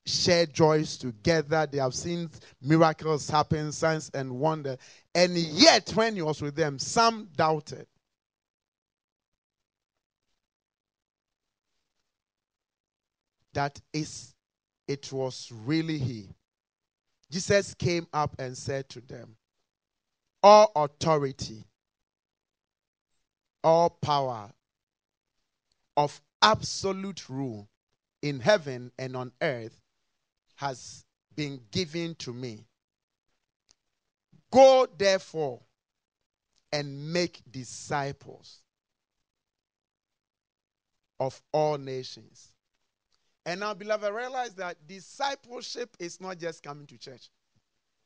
shared 0.06 0.52
joys 0.52 0.96
together. 0.96 1.66
They 1.70 1.78
have 1.78 1.94
seen 1.94 2.30
miracles 2.62 3.28
happen, 3.28 3.72
signs 3.72 4.10
and 4.14 4.38
wonder. 4.38 4.76
And 5.14 5.36
yet, 5.36 5.90
when 5.94 6.16
he 6.16 6.22
was 6.22 6.40
with 6.40 6.54
them, 6.54 6.78
some 6.78 7.28
doubted. 7.36 7.86
That 13.54 13.80
is 13.92 14.34
it 14.88 15.12
was 15.12 15.52
really 15.64 15.98
he. 15.98 16.28
Jesus 17.30 17.74
came 17.74 18.06
up 18.12 18.34
and 18.38 18.56
said 18.56 18.88
to 18.88 19.00
them, 19.00 19.36
All 20.42 20.72
authority, 20.74 21.64
all 23.62 23.90
power 23.90 24.50
of 25.96 26.20
absolute 26.42 27.28
rule 27.28 27.68
in 28.22 28.40
heaven 28.40 28.90
and 28.98 29.16
on 29.16 29.32
earth 29.42 29.80
has 30.56 31.04
been 31.36 31.60
given 31.70 32.14
to 32.16 32.32
me. 32.32 32.64
Go 34.50 34.88
therefore 34.98 35.60
and 36.72 37.12
make 37.12 37.42
disciples 37.50 38.60
of 41.20 41.40
all 41.52 41.78
nations 41.78 42.50
and 43.50 43.58
now, 43.58 43.74
beloved, 43.74 44.14
realize 44.14 44.54
that 44.54 44.76
discipleship 44.86 45.96
is 45.98 46.20
not 46.20 46.38
just 46.38 46.62
coming 46.62 46.86
to 46.86 46.96
church. 46.96 47.30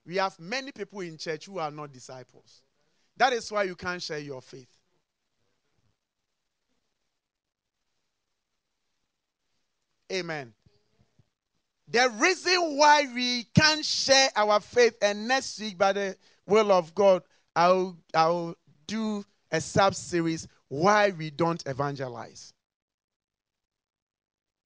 We 0.06 0.16
have 0.16 0.40
many 0.40 0.72
people 0.72 1.00
in 1.00 1.18
church 1.18 1.44
who 1.44 1.58
are 1.58 1.70
not 1.70 1.92
disciples. 1.92 2.62
That 3.18 3.34
is 3.34 3.52
why 3.52 3.64
you 3.64 3.74
can't 3.74 4.00
share 4.00 4.20
your 4.20 4.40
faith. 4.40 4.70
Amen. 10.10 10.54
The 11.88 12.10
reason 12.18 12.78
why 12.78 13.06
we 13.14 13.44
can't 13.54 13.84
share 13.84 14.30
our 14.36 14.60
faith, 14.60 14.96
and 15.02 15.28
next 15.28 15.60
week, 15.60 15.76
by 15.76 15.92
the 15.92 16.16
will 16.46 16.72
of 16.72 16.94
God, 16.94 17.22
I'll, 17.54 17.98
I'll 18.14 18.54
do 18.86 19.22
a 19.52 19.60
sub 19.60 19.94
series 19.94 20.48
why 20.68 21.10
we 21.10 21.28
don't 21.28 21.62
evangelize. 21.66 22.54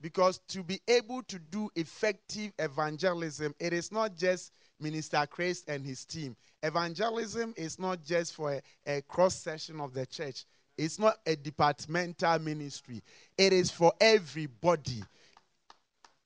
Because 0.01 0.39
to 0.49 0.63
be 0.63 0.81
able 0.87 1.23
to 1.25 1.39
do 1.39 1.71
effective 1.75 2.53
evangelism, 2.59 3.55
it 3.59 3.73
is 3.73 3.91
not 3.91 4.17
just 4.17 4.53
Minister 4.81 5.27
Chris 5.29 5.65
and 5.67 5.85
his 5.85 6.05
team. 6.05 6.37
Evangelism 6.63 7.53
is 7.57 7.79
not 7.79 8.05
just 8.05 8.35
for 8.35 8.53
a, 8.53 8.63
a 8.87 9.03
cross 9.03 9.35
section 9.35 9.81
of 9.81 9.93
the 9.95 10.07
church, 10.07 10.45
it's 10.77 10.99
not 10.99 11.19
a 11.27 11.35
departmental 11.35 12.39
ministry, 12.39 13.03
it 13.37 13.53
is 13.53 13.71
for 13.71 13.93
everybody. 14.01 15.03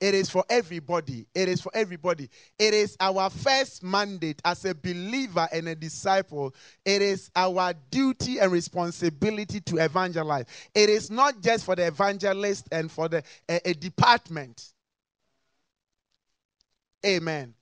It 0.02 0.14
is 0.16 0.28
for 0.28 0.44
everybody. 0.50 1.28
It 1.32 1.48
is 1.48 1.60
for 1.60 1.70
everybody. 1.72 2.28
It 2.58 2.74
is 2.74 2.96
our 2.98 3.30
first 3.30 3.84
mandate 3.84 4.42
as 4.44 4.64
a 4.64 4.74
believer 4.74 5.48
and 5.52 5.68
a 5.68 5.76
disciple. 5.76 6.56
It 6.84 7.02
is 7.02 7.30
our 7.36 7.72
duty 7.88 8.40
and 8.40 8.50
responsibility 8.50 9.60
to 9.60 9.76
evangelize. 9.76 10.46
It 10.74 10.88
is 10.88 11.08
not 11.08 11.40
just 11.40 11.64
for 11.64 11.76
the 11.76 11.86
evangelist 11.86 12.66
and 12.72 12.90
for 12.90 13.08
the 13.08 13.22
a, 13.48 13.60
a 13.64 13.74
department. 13.74 14.72
Amen. 17.06 17.54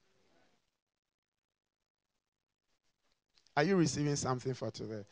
Are 3.54 3.64
you 3.64 3.76
receiving 3.76 4.16
something 4.16 4.54
for 4.54 4.70
today? 4.70 5.04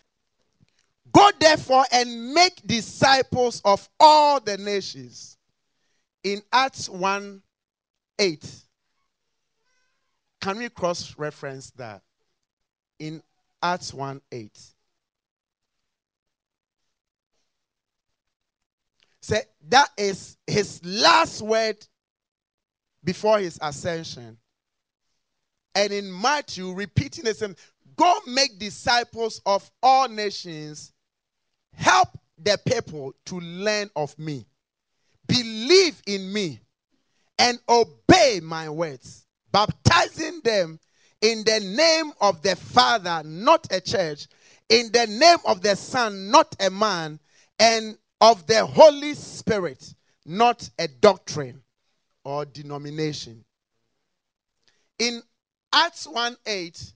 Go 1.13 1.31
therefore 1.39 1.85
and 1.93 2.33
make 2.33 2.67
disciples 2.67 3.61
of 3.67 3.87
all 4.01 4.41
the 4.41 4.57
nations 4.57 5.38
in 6.33 6.43
Acts 6.53 6.91
1 6.91 7.43
8, 8.19 8.55
can 10.43 10.59
we 10.59 10.69
cross 10.69 11.17
reference 11.17 11.71
that? 11.73 12.03
In 12.99 13.23
Acts 13.63 13.95
1 13.95 14.21
8. 14.31 14.61
Say 19.23 19.43
that 19.69 19.89
is 19.97 20.37
his 20.47 20.85
last 20.85 21.41
word 21.41 21.77
before 23.05 23.39
his 23.39 23.59
ascension. 23.63 24.37
And 25.75 25.93
in 25.93 26.21
Matthew, 26.21 26.73
repeating 26.73 27.25
the 27.25 27.35
same 27.35 27.57
go 27.97 28.19
make 28.27 28.59
disciples 28.59 29.41
of 29.47 29.71
all 29.83 30.09
nations, 30.09 30.93
help 31.75 32.09
the 32.37 32.59
people 32.67 33.15
to 33.27 33.41
learn 33.41 33.91
of 33.97 34.19
me 34.19 34.47
believe 35.29 36.03
in 36.07 36.33
me 36.33 36.61
and 37.39 37.59
obey 37.69 38.41
my 38.43 38.69
words, 38.69 39.27
baptizing 39.53 40.41
them 40.43 40.81
in 41.21 41.45
the 41.45 41.61
name 41.61 42.13
of 42.21 42.43
the 42.43 42.57
Father, 42.57 43.23
not 43.25 43.67
a 43.71 43.81
church, 43.81 44.27
in 44.69 44.91
the 44.93 45.07
name 45.07 45.39
of 45.45 45.63
the 45.63 45.77
Son, 45.77 46.31
not 46.31 46.55
a 46.61 46.71
man, 46.71 47.21
and 47.59 47.97
of 48.21 48.47
the 48.47 48.65
Holy 48.67 49.15
Spirit, 49.15 49.95
not 50.27 50.69
a 50.79 50.89
doctrine 50.89 51.63
or 52.25 52.45
denomination. 52.45 53.45
In 54.99 55.23
Acts 55.73 56.07
1 56.07 56.37
8, 56.47 56.93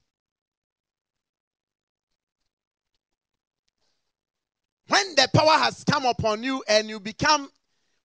when 4.87 5.15
the 5.15 5.27
power 5.33 5.57
has 5.57 5.83
come 5.83 6.05
upon 6.05 6.43
you 6.43 6.63
and 6.67 6.89
you 6.89 6.99
become 6.99 7.49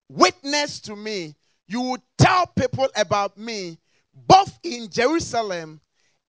witness 0.09 0.81
to 0.81 0.97
me. 0.97 1.35
You 1.67 1.83
will 1.83 1.99
tell 2.17 2.47
people 2.47 2.89
about 2.97 3.37
me, 3.37 3.79
both 4.15 4.59
in 4.63 4.89
Jerusalem 4.91 5.81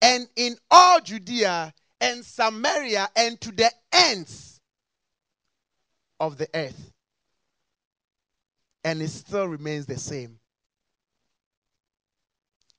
and 0.02 0.28
in 0.36 0.58
all 0.70 1.00
Judea 1.00 1.74
and 2.02 2.24
Samaria 2.24 3.10
and 3.16 3.40
to 3.42 3.52
the 3.52 3.72
ends 3.92 4.60
of 6.20 6.38
the 6.38 6.48
earth. 6.54 6.92
And 8.84 9.02
it 9.02 9.10
still 9.10 9.48
remains 9.48 9.86
the 9.86 9.98
same. 9.98 10.40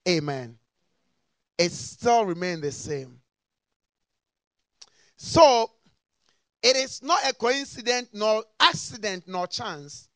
Amen. 0.08 0.58
It 1.58 1.72
still 1.72 2.24
remains 2.24 2.62
the 2.62 2.72
same. 2.72 3.20
So, 5.16 5.70
it 6.62 6.76
is 6.76 7.02
not 7.02 7.20
a 7.28 7.34
coincidence, 7.34 8.08
nor 8.14 8.44
accident, 8.58 9.24
nor 9.26 9.46
chance 9.46 10.09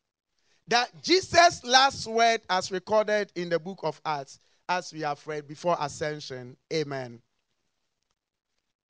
that 0.67 0.89
Jesus' 1.01 1.63
last 1.63 2.07
word, 2.07 2.41
as 2.49 2.71
recorded 2.71 3.31
in 3.35 3.49
the 3.49 3.59
book 3.59 3.79
of 3.83 4.01
Acts, 4.05 4.39
as 4.67 4.91
we 4.91 5.01
have 5.01 5.25
read 5.27 5.47
before 5.47 5.77
ascension, 5.79 6.57
amen. 6.73 7.21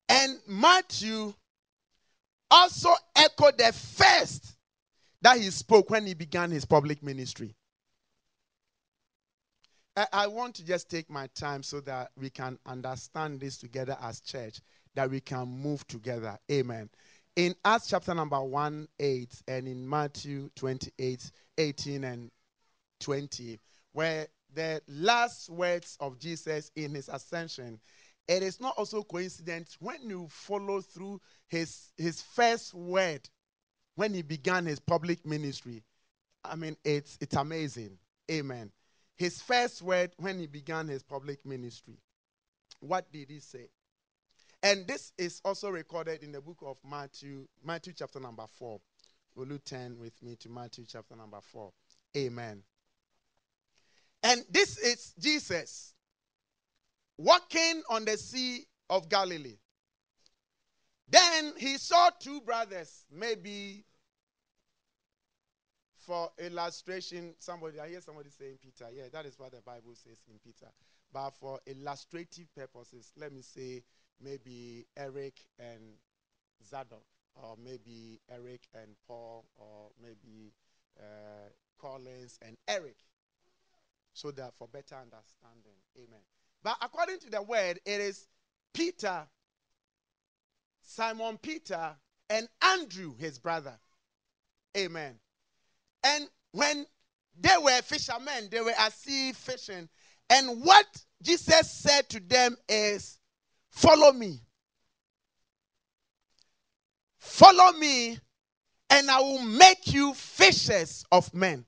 And 0.08 0.40
Matthew 0.48 1.34
also 2.50 2.90
echoed 3.16 3.58
the 3.58 3.74
first 3.74 4.56
that 5.22 5.40
he 5.40 5.50
spoke 5.50 5.90
when 5.90 6.06
he 6.06 6.14
began 6.14 6.52
his 6.52 6.66
public 6.66 7.02
ministry. 7.04 7.56
I, 10.12 10.28
want 10.28 10.56
to 10.56 10.66
just 10.66 10.90
take 10.90 11.10
my 11.10 11.28
time 11.36 11.64
so 11.64 11.80
that 11.82 12.12
we 12.20 12.30
can 12.30 12.60
understand 12.66 13.40
this 13.40 13.58
together 13.58 13.98
as 14.02 14.20
church, 14.20 14.60
that 14.94 15.10
we 15.10 15.22
can 15.22 15.48
move 15.48 15.88
together. 15.88 16.38
Amen. 16.52 16.90
In 17.36 17.54
Acts 17.66 17.88
chapter 17.88 18.14
number 18.14 18.42
1, 18.42 18.88
8, 18.98 19.44
and 19.50 19.68
in 19.68 19.90
Matthew 19.90 20.50
28, 20.56 21.32
18 21.58 22.04
and 22.06 22.32
20, 23.02 23.60
where 23.92 24.28
the 24.54 24.82
last 24.88 25.50
words 25.50 25.98
of 26.00 26.18
Jesus 26.18 26.72
in 26.78 26.96
his 26.96 27.10
ascension, 27.10 27.82
it 28.30 28.42
is 28.42 28.62
not 28.62 28.76
also 28.78 29.04
coincident 29.04 29.76
when 29.82 30.10
you 30.10 30.30
follow 30.30 30.80
through 30.80 31.20
his, 31.50 31.92
his 31.98 32.22
first 32.22 32.74
word 32.74 33.30
when 33.96 34.14
he 34.14 34.22
began 34.22 34.66
his 34.66 34.80
public 34.80 35.26
ministry. 35.26 35.84
I 36.46 36.56
mean, 36.56 36.78
it's, 36.86 37.18
it's 37.20 37.36
amazing. 37.36 37.98
Amen. 38.32 38.72
His 39.18 39.42
first 39.42 39.82
word 39.82 40.12
when 40.18 40.40
he 40.40 40.48
began 40.48 40.88
his 40.88 41.04
public 41.04 41.46
ministry. 41.46 41.98
What 42.80 43.12
did 43.12 43.30
he 43.30 43.40
say? 43.40 43.68
And 44.66 44.88
this 44.88 45.14
is 45.20 45.42
also 45.46 45.70
recorded 45.70 46.24
in 46.24 46.32
the 46.32 46.42
book 46.42 46.58
of 46.66 46.78
Matthew, 46.84 47.48
Matthew 47.64 47.94
chapter 47.96 48.20
number 48.20 48.46
4. 48.58 48.80
Will 49.36 49.48
you 49.48 49.60
turn 49.60 50.00
with 50.00 50.20
me 50.24 50.36
to 50.38 50.50
Matthew 50.50 50.86
chapter 50.88 51.16
number 51.16 51.38
4? 51.40 51.72
Amen. 52.18 52.64
And 54.24 54.44
this 54.50 54.80
is 54.80 55.14
Jesus 55.20 55.94
walking 57.16 57.84
on 57.92 58.06
the 58.06 58.18
Sea 58.18 58.66
of 58.90 59.08
Galilee. 59.08 59.60
Then 61.10 61.54
he 61.60 61.78
saw 61.78 62.10
two 62.20 62.42
brothers, 62.42 63.06
maybe 63.12 63.86
for 66.08 66.32
illustration, 66.40 67.36
somebody, 67.38 67.80
I 67.80 67.90
hear 67.90 68.02
somebody 68.02 68.30
saying 68.32 68.58
Peter. 68.64 68.90
Yeah, 68.92 69.10
that 69.14 69.28
is 69.28 69.38
what 69.38 69.52
the 69.52 69.62
Bible 69.62 69.94
says 69.94 70.18
in 70.28 70.40
Peter. 70.44 70.72
But 71.14 71.36
for 71.36 71.60
illustrative 71.68 72.48
purposes, 72.56 73.12
let 73.16 73.32
me 73.32 73.44
say 73.44 73.84
maybe 74.22 74.86
Eric 74.98 75.40
and 75.60 75.98
Zadok, 76.70 77.06
or 77.36 77.56
maybe 77.64 78.20
Eric 78.30 78.68
and 78.74 78.96
Paul, 79.08 79.46
or 79.56 79.90
maybe 80.02 80.54
uh, 81.00 81.50
Collins 81.80 82.40
and 82.42 82.58
Eric, 82.68 82.98
so 84.14 84.32
that 84.32 84.54
for 84.58 84.68
better 84.68 84.96
understanding. 84.96 85.78
Amen. 85.98 86.22
But 86.64 86.78
according 86.82 87.20
to 87.20 87.30
the 87.30 87.42
word, 87.42 87.80
it 87.86 88.02
is 88.02 88.28
Peter, 88.74 89.28
Simon 90.82 91.38
Peter, 91.38 91.96
and 92.30 92.48
Andrew, 92.62 93.14
his 93.18 93.38
brother. 93.38 93.78
Amen. 94.76 95.16
And 96.04 96.28
when 96.52 96.86
they 97.40 97.56
were 97.62 97.82
fishermen, 97.82 98.50
they 98.50 98.62
were 98.62 98.74
at 98.78 98.94
sea 98.94 99.34
fishing. 99.34 99.90
And 100.30 100.64
what 100.64 100.86
Jesus 101.22 101.72
said 101.72 102.10
to 102.10 102.20
them 102.20 102.56
is, 102.68 103.20
Follow 103.76 104.14
me. 104.14 104.40
Follow 107.20 107.74
me, 107.74 108.18
and 108.90 109.12
I 109.12 109.20
will 109.20 109.42
make 109.42 109.94
you 109.94 110.14
fishers 110.14 111.04
of 111.12 111.34
men. 111.34 111.66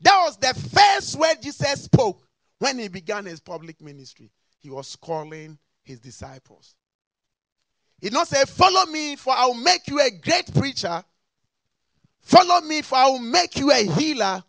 That 0.00 0.18
was 0.24 0.38
the 0.38 0.54
first 0.54 1.16
word 1.16 1.42
Jesus 1.42 1.84
spoke 1.84 2.26
when 2.60 2.78
he 2.78 2.88
began 2.88 3.26
his 3.26 3.40
public 3.40 3.82
ministry, 3.82 4.30
he 4.58 4.70
was 4.70 4.96
calling 4.96 5.58
his 5.82 6.00
disciples. 6.00 6.74
He 8.00 8.08
not 8.08 8.28
say, 8.28 8.44
Follow 8.46 8.86
me, 8.86 9.16
for 9.16 9.34
I 9.34 9.44
will 9.44 9.54
make 9.54 9.86
you 9.88 10.00
a 10.00 10.10
great 10.10 10.52
preacher. 10.54 11.04
Follow 12.20 12.62
me, 12.62 12.80
for 12.80 12.94
I 12.96 13.06
will 13.08 13.18
make 13.18 13.58
you 13.58 13.70
a 13.70 13.84
healer. 13.84 14.42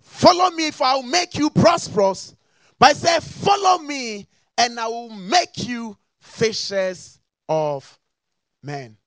Follow 0.00 0.50
me, 0.52 0.70
for 0.70 0.84
I 0.84 0.94
will 0.94 1.02
make 1.02 1.34
you 1.34 1.50
prosperous. 1.50 2.34
But 2.78 2.90
I 2.90 2.92
said, 2.94 3.22
Follow 3.22 3.82
me, 3.82 4.26
and 4.60 4.78
I 4.78 4.88
will 4.88 5.08
make 5.08 5.66
you 5.66 5.96
fishers 6.20 7.18
of 7.48 7.98
men. 8.62 8.98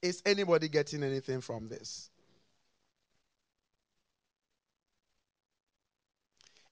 Is 0.00 0.22
anybody 0.24 0.68
getting 0.68 1.02
anything 1.02 1.40
from 1.40 1.66
this? 1.66 2.10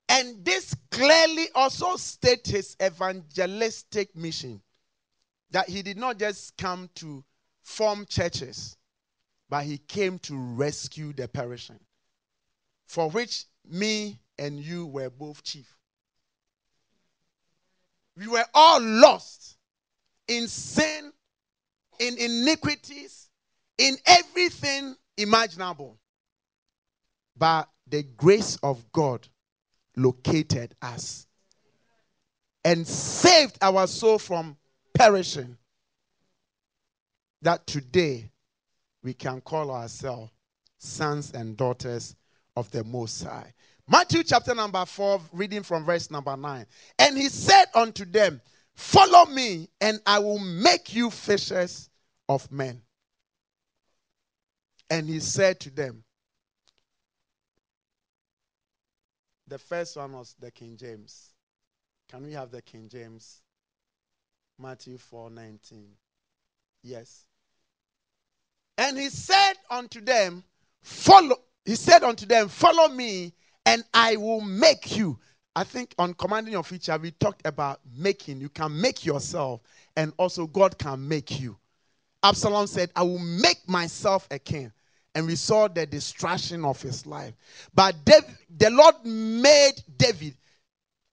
And 0.09 0.44
this 0.44 0.77
clearly 0.92 1.46
also 1.57 1.96
states 1.96 2.48
his 2.48 2.77
evangelistic 2.81 4.14
mission 4.14 4.62
that 5.51 5.68
he 5.68 5.83
did 5.83 5.96
not 5.96 6.16
just 6.16 6.57
come 6.57 6.90
to 6.96 7.25
form 7.62 8.07
churches, 8.07 8.77
but 9.48 9.64
he 9.64 9.79
came 9.79 10.20
to 10.20 10.37
rescue 10.37 11.12
the 11.12 11.27
perishing, 11.27 11.81
for 12.92 13.09
which 13.09 13.46
me 13.66 14.20
and 14.38 14.61
you 14.61 14.85
were 14.85 15.09
both 15.09 15.42
chief. 15.42 15.78
We 18.18 18.26
were 18.26 18.44
all 18.52 18.83
lost 18.83 19.57
in 20.28 20.46
sin 20.46 21.11
in 21.98 22.18
iniquities, 22.18 23.31
in 23.78 23.96
everything 24.05 24.94
imaginable. 25.16 25.96
But 27.35 27.70
the 27.87 28.02
grace 28.02 28.59
of 28.62 28.85
God 28.92 29.26
located 29.96 30.74
us 30.83 31.26
and 32.62 32.87
saved 32.87 33.57
our 33.62 33.87
soul 33.87 34.18
from 34.18 34.59
perishing. 34.92 35.57
That 37.40 37.66
today 37.66 38.31
we 39.02 39.14
can 39.14 39.40
call 39.40 39.70
ourselves 39.70 40.31
sons 40.76 41.33
and 41.33 41.57
daughters 41.57 42.16
of 42.56 42.70
the 42.70 42.84
Most 42.84 43.24
High. 43.24 43.52
Matthew 43.88 44.22
chapter 44.22 44.54
number 44.54 44.84
4, 44.84 45.20
reading 45.32 45.62
from 45.62 45.84
verse 45.84 46.10
number 46.10 46.36
9. 46.36 46.66
And 46.98 47.16
he 47.16 47.28
said 47.28 47.66
unto 47.74 48.04
them, 48.04 48.40
Follow 48.74 49.26
me, 49.26 49.68
and 49.80 50.00
I 50.06 50.18
will 50.18 50.38
make 50.38 50.94
you 50.94 51.10
fishers 51.10 51.90
of 52.28 52.50
men. 52.50 52.80
And 54.88 55.08
he 55.08 55.20
said 55.20 55.60
to 55.60 55.70
them, 55.70 56.04
the 59.52 59.58
first 59.58 59.98
one 59.98 60.12
was 60.12 60.34
the 60.40 60.50
King 60.50 60.78
James. 60.78 61.34
Can 62.08 62.24
we 62.24 62.32
have 62.32 62.50
the 62.50 62.62
King 62.62 62.88
James? 62.88 63.42
Matthew 64.58 64.96
4 64.96 65.28
19. 65.28 65.88
Yes. 66.82 67.26
And 68.78 68.98
he 68.98 69.10
said 69.10 69.52
unto 69.70 70.00
them, 70.00 70.42
Follow, 70.80 71.36
he 71.64 71.75
said 71.77 72.03
unto 72.03 72.27
them, 72.27 72.48
Follow 72.48 72.88
me, 72.88 73.33
and 73.66 73.85
I 73.94 74.16
will 74.16 74.40
make 74.40 74.96
you. 74.96 75.18
I 75.55 75.64
think 75.64 75.94
on 75.98 76.14
commanding 76.14 76.53
your 76.53 76.64
future, 76.64 76.96
we 76.98 77.11
talked 77.12 77.46
about 77.46 77.81
making. 77.94 78.40
You 78.40 78.48
can 78.48 78.81
make 78.81 79.05
yourself, 79.05 79.61
and 79.96 80.12
also 80.16 80.46
God 80.46 80.79
can 80.79 81.07
make 81.07 81.40
you. 81.40 81.57
Absalom 82.22 82.66
said, 82.66 82.90
I 82.96 83.03
will 83.03 83.18
make 83.18 83.68
myself 83.68 84.27
a 84.31 84.38
king. 84.38 84.72
And 85.14 85.27
we 85.27 85.37
saw 85.37 85.68
the 85.68 85.85
destruction 85.85 86.64
of 86.64 86.81
his 86.81 87.05
life. 87.05 87.35
But 87.75 88.03
David, 88.05 88.31
the 88.57 88.70
Lord 88.70 88.94
made 89.05 89.75
David 89.98 90.35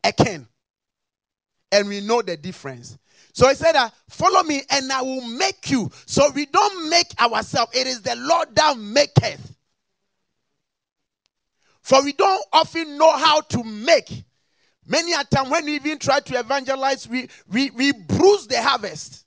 a 0.04 0.14
king. 0.14 0.48
And 1.72 1.88
we 1.88 2.00
know 2.00 2.22
the 2.22 2.38
difference. 2.38 2.98
So 3.34 3.50
he 3.50 3.56
said, 3.56 3.76
uh, 3.76 3.90
Follow 4.08 4.44
me, 4.44 4.62
and 4.70 4.92
I 4.92 5.02
will 5.02 5.28
make 5.28 5.70
you. 5.70 5.92
So 6.06 6.30
we 6.32 6.46
don't 6.46 6.90
make 6.90 7.08
ourselves, 7.20 7.76
it 7.76 7.88
is 7.88 8.02
the 8.02 8.16
Lord 8.16 8.56
that 8.56 8.78
maketh. 8.78 9.56
For 11.90 12.04
we 12.04 12.14
don't 12.14 12.46
often 12.54 13.00
know 13.00 13.18
how 13.18 13.42
to 13.42 13.64
make. 13.64 14.24
Many 14.86 15.12
a 15.14 15.24
time 15.24 15.50
when 15.50 15.66
we 15.66 15.74
even 15.74 15.98
try 15.98 16.20
to 16.20 16.40
evangelize, 16.40 17.10
we, 17.10 17.30
we, 17.52 17.72
we 17.72 17.94
bruise 17.94 18.46
the 18.46 18.62
harvest. 18.62 19.26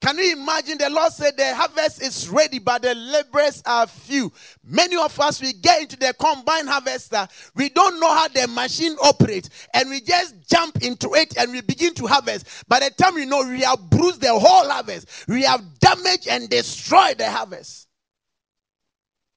Can 0.00 0.18
you 0.18 0.34
imagine? 0.34 0.78
The 0.78 0.90
Lord 0.90 1.12
said 1.12 1.36
the 1.36 1.52
harvest 1.52 2.00
is 2.00 2.28
ready, 2.28 2.60
but 2.60 2.82
the 2.82 2.94
laborers 2.94 3.64
are 3.66 3.88
few. 3.88 4.32
Many 4.62 4.94
of 4.94 5.18
us, 5.18 5.42
we 5.42 5.54
get 5.54 5.82
into 5.82 5.96
the 5.96 6.14
combine 6.20 6.68
harvester, 6.68 7.26
we 7.56 7.68
don't 7.70 7.98
know 7.98 8.14
how 8.14 8.28
the 8.28 8.46
machine 8.46 8.94
operates, 9.02 9.50
and 9.74 9.90
we 9.90 10.00
just 10.02 10.36
jump 10.48 10.84
into 10.84 11.14
it 11.14 11.36
and 11.36 11.50
we 11.50 11.62
begin 11.62 11.94
to 11.94 12.06
harvest. 12.06 12.46
By 12.68 12.78
the 12.78 12.90
time 12.90 13.16
we 13.16 13.26
know, 13.26 13.44
we 13.44 13.62
have 13.62 13.90
bruised 13.90 14.20
the 14.20 14.32
whole 14.32 14.70
harvest, 14.70 15.24
we 15.26 15.42
have 15.42 15.80
damaged 15.80 16.28
and 16.28 16.48
destroyed 16.48 17.18
the 17.18 17.28
harvest. 17.28 17.88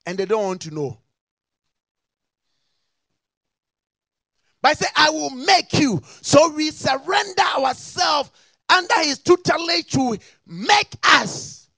And 0.06 0.16
they 0.16 0.24
don't 0.24 0.44
want 0.44 0.62
to 0.62 0.70
know. 0.70 0.98
But 4.62 4.70
I 4.70 4.74
say, 4.74 4.86
I 4.96 5.10
will 5.10 5.30
make 5.30 5.72
you. 5.74 6.00
So 6.22 6.48
we 6.50 6.70
surrender 6.70 7.42
ourselves 7.58 8.30
under 8.68 8.94
his 9.00 9.18
tutelage 9.18 9.90
to 9.92 10.16
make 10.46 10.94
us. 11.04 11.68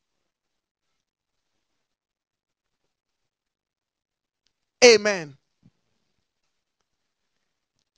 Amen. 4.84 5.36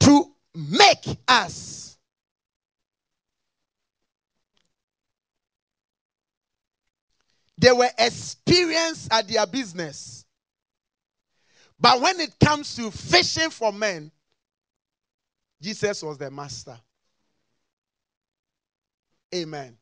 To 0.00 0.32
make 0.54 1.18
us. 1.28 1.89
They 7.60 7.72
were 7.72 7.90
experienced 7.98 9.12
at 9.12 9.28
their 9.28 9.46
business. 9.46 10.24
But 11.78 12.00
when 12.00 12.18
it 12.18 12.34
comes 12.42 12.74
to 12.76 12.90
fishing 12.90 13.50
for 13.50 13.70
men, 13.70 14.10
Jesus 15.60 16.02
was 16.02 16.16
the 16.16 16.30
master. 16.30 16.78
Amen. 19.34 19.76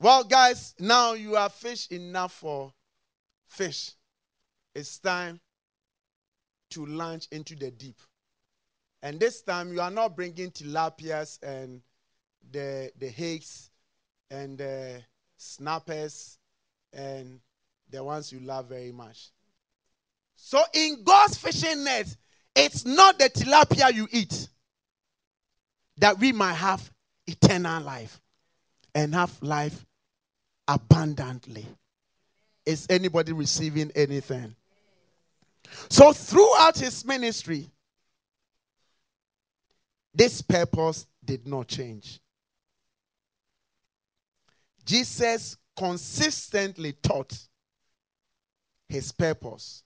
Well, 0.00 0.24
guys, 0.24 0.74
now 0.80 1.12
you 1.12 1.36
have 1.36 1.52
fish 1.52 1.86
enough 1.92 2.32
for 2.32 2.72
fish. 3.46 3.92
It's 4.74 4.98
time 4.98 5.38
to 6.70 6.86
launch 6.86 7.28
into 7.30 7.54
the 7.54 7.70
deep. 7.70 8.00
And 9.02 9.20
this 9.20 9.42
time 9.42 9.72
you 9.72 9.80
are 9.80 9.92
not 9.92 10.16
bringing 10.16 10.50
tilapias 10.50 11.40
and 11.42 11.82
the 12.50 12.90
the 12.98 13.08
hakes 13.08 13.70
and 14.30 14.58
the 14.58 15.02
snappers 15.36 16.39
and 16.92 17.40
the 17.90 18.02
ones 18.02 18.32
you 18.32 18.40
love 18.40 18.68
very 18.68 18.92
much. 18.92 19.30
So 20.36 20.62
in 20.72 21.02
God's 21.04 21.36
fishing 21.36 21.84
net, 21.84 22.14
it's 22.54 22.84
not 22.84 23.18
the 23.18 23.30
tilapia 23.30 23.92
you 23.92 24.08
eat 24.10 24.48
that 25.98 26.18
we 26.18 26.32
might 26.32 26.54
have 26.54 26.90
eternal 27.26 27.82
life 27.82 28.20
and 28.94 29.14
have 29.14 29.30
life 29.42 29.86
abundantly. 30.66 31.66
Is 32.66 32.86
anybody 32.90 33.32
receiving 33.32 33.90
anything? 33.94 34.54
So, 35.88 36.12
throughout 36.12 36.78
his 36.78 37.04
ministry, 37.04 37.70
this 40.14 40.42
purpose 40.42 41.06
did 41.24 41.46
not 41.46 41.68
change. 41.68 42.20
Jesus 44.84 45.56
consistently 45.80 46.92
taught 46.92 47.32
his 48.86 49.12
purpose 49.12 49.82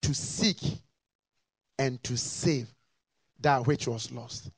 to 0.00 0.14
seek 0.14 0.78
and 1.78 2.02
to 2.02 2.16
save 2.16 2.72
that 3.38 3.66
which 3.66 3.86
was 3.86 4.10
lost. 4.10 4.50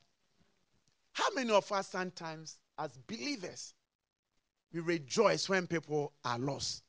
How 1.11 1.25
many 1.35 1.51
of 1.51 1.69
us 1.73 1.89
sometimes, 1.89 2.59
as 2.79 2.97
believers, 3.07 3.73
we 4.71 4.79
rejoice 4.79 5.49
when 5.49 5.67
people 5.67 6.13
are 6.23 6.39
lost? 6.39 6.81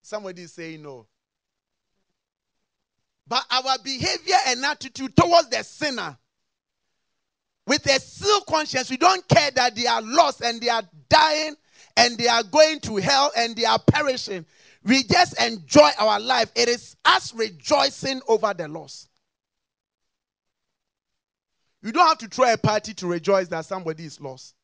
Somebody 0.00 0.46
saying 0.46 0.82
no. 0.82 1.06
But 3.28 3.44
our 3.50 3.76
behavior 3.84 4.36
and 4.46 4.64
attitude 4.64 5.14
towards 5.14 5.50
the 5.50 5.62
sinner, 5.62 6.16
with 7.66 7.86
a 7.86 8.00
still 8.00 8.40
conscience, 8.42 8.90
we 8.90 8.96
don't 8.96 9.26
care 9.28 9.50
that 9.52 9.76
they 9.76 9.86
are 9.86 10.02
lost 10.02 10.40
and 10.40 10.60
they 10.60 10.68
are 10.68 10.82
dying 11.08 11.54
and 11.96 12.18
they 12.18 12.28
are 12.28 12.42
going 12.42 12.80
to 12.80 12.96
hell 12.96 13.30
and 13.36 13.54
they 13.54 13.64
are 13.64 13.78
perishing. 13.78 14.44
We 14.84 15.04
just 15.04 15.40
enjoy 15.40 15.90
our 15.98 16.18
life. 16.18 16.50
It 16.56 16.68
is 16.68 16.96
us 17.04 17.32
rejoicing 17.34 18.20
over 18.26 18.52
the 18.52 18.66
loss. 18.66 19.08
You 21.82 21.92
don't 21.92 22.06
have 22.06 22.18
to 22.18 22.28
throw 22.28 22.52
a 22.52 22.56
party 22.56 22.94
to 22.94 23.06
rejoice 23.06 23.48
that 23.48 23.64
somebody 23.64 24.04
is 24.04 24.20
lost. 24.20 24.54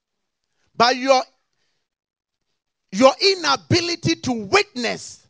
But 0.76 0.96
your, 0.96 1.22
your 2.92 3.12
inability 3.20 4.16
to 4.16 4.32
witness, 4.32 5.26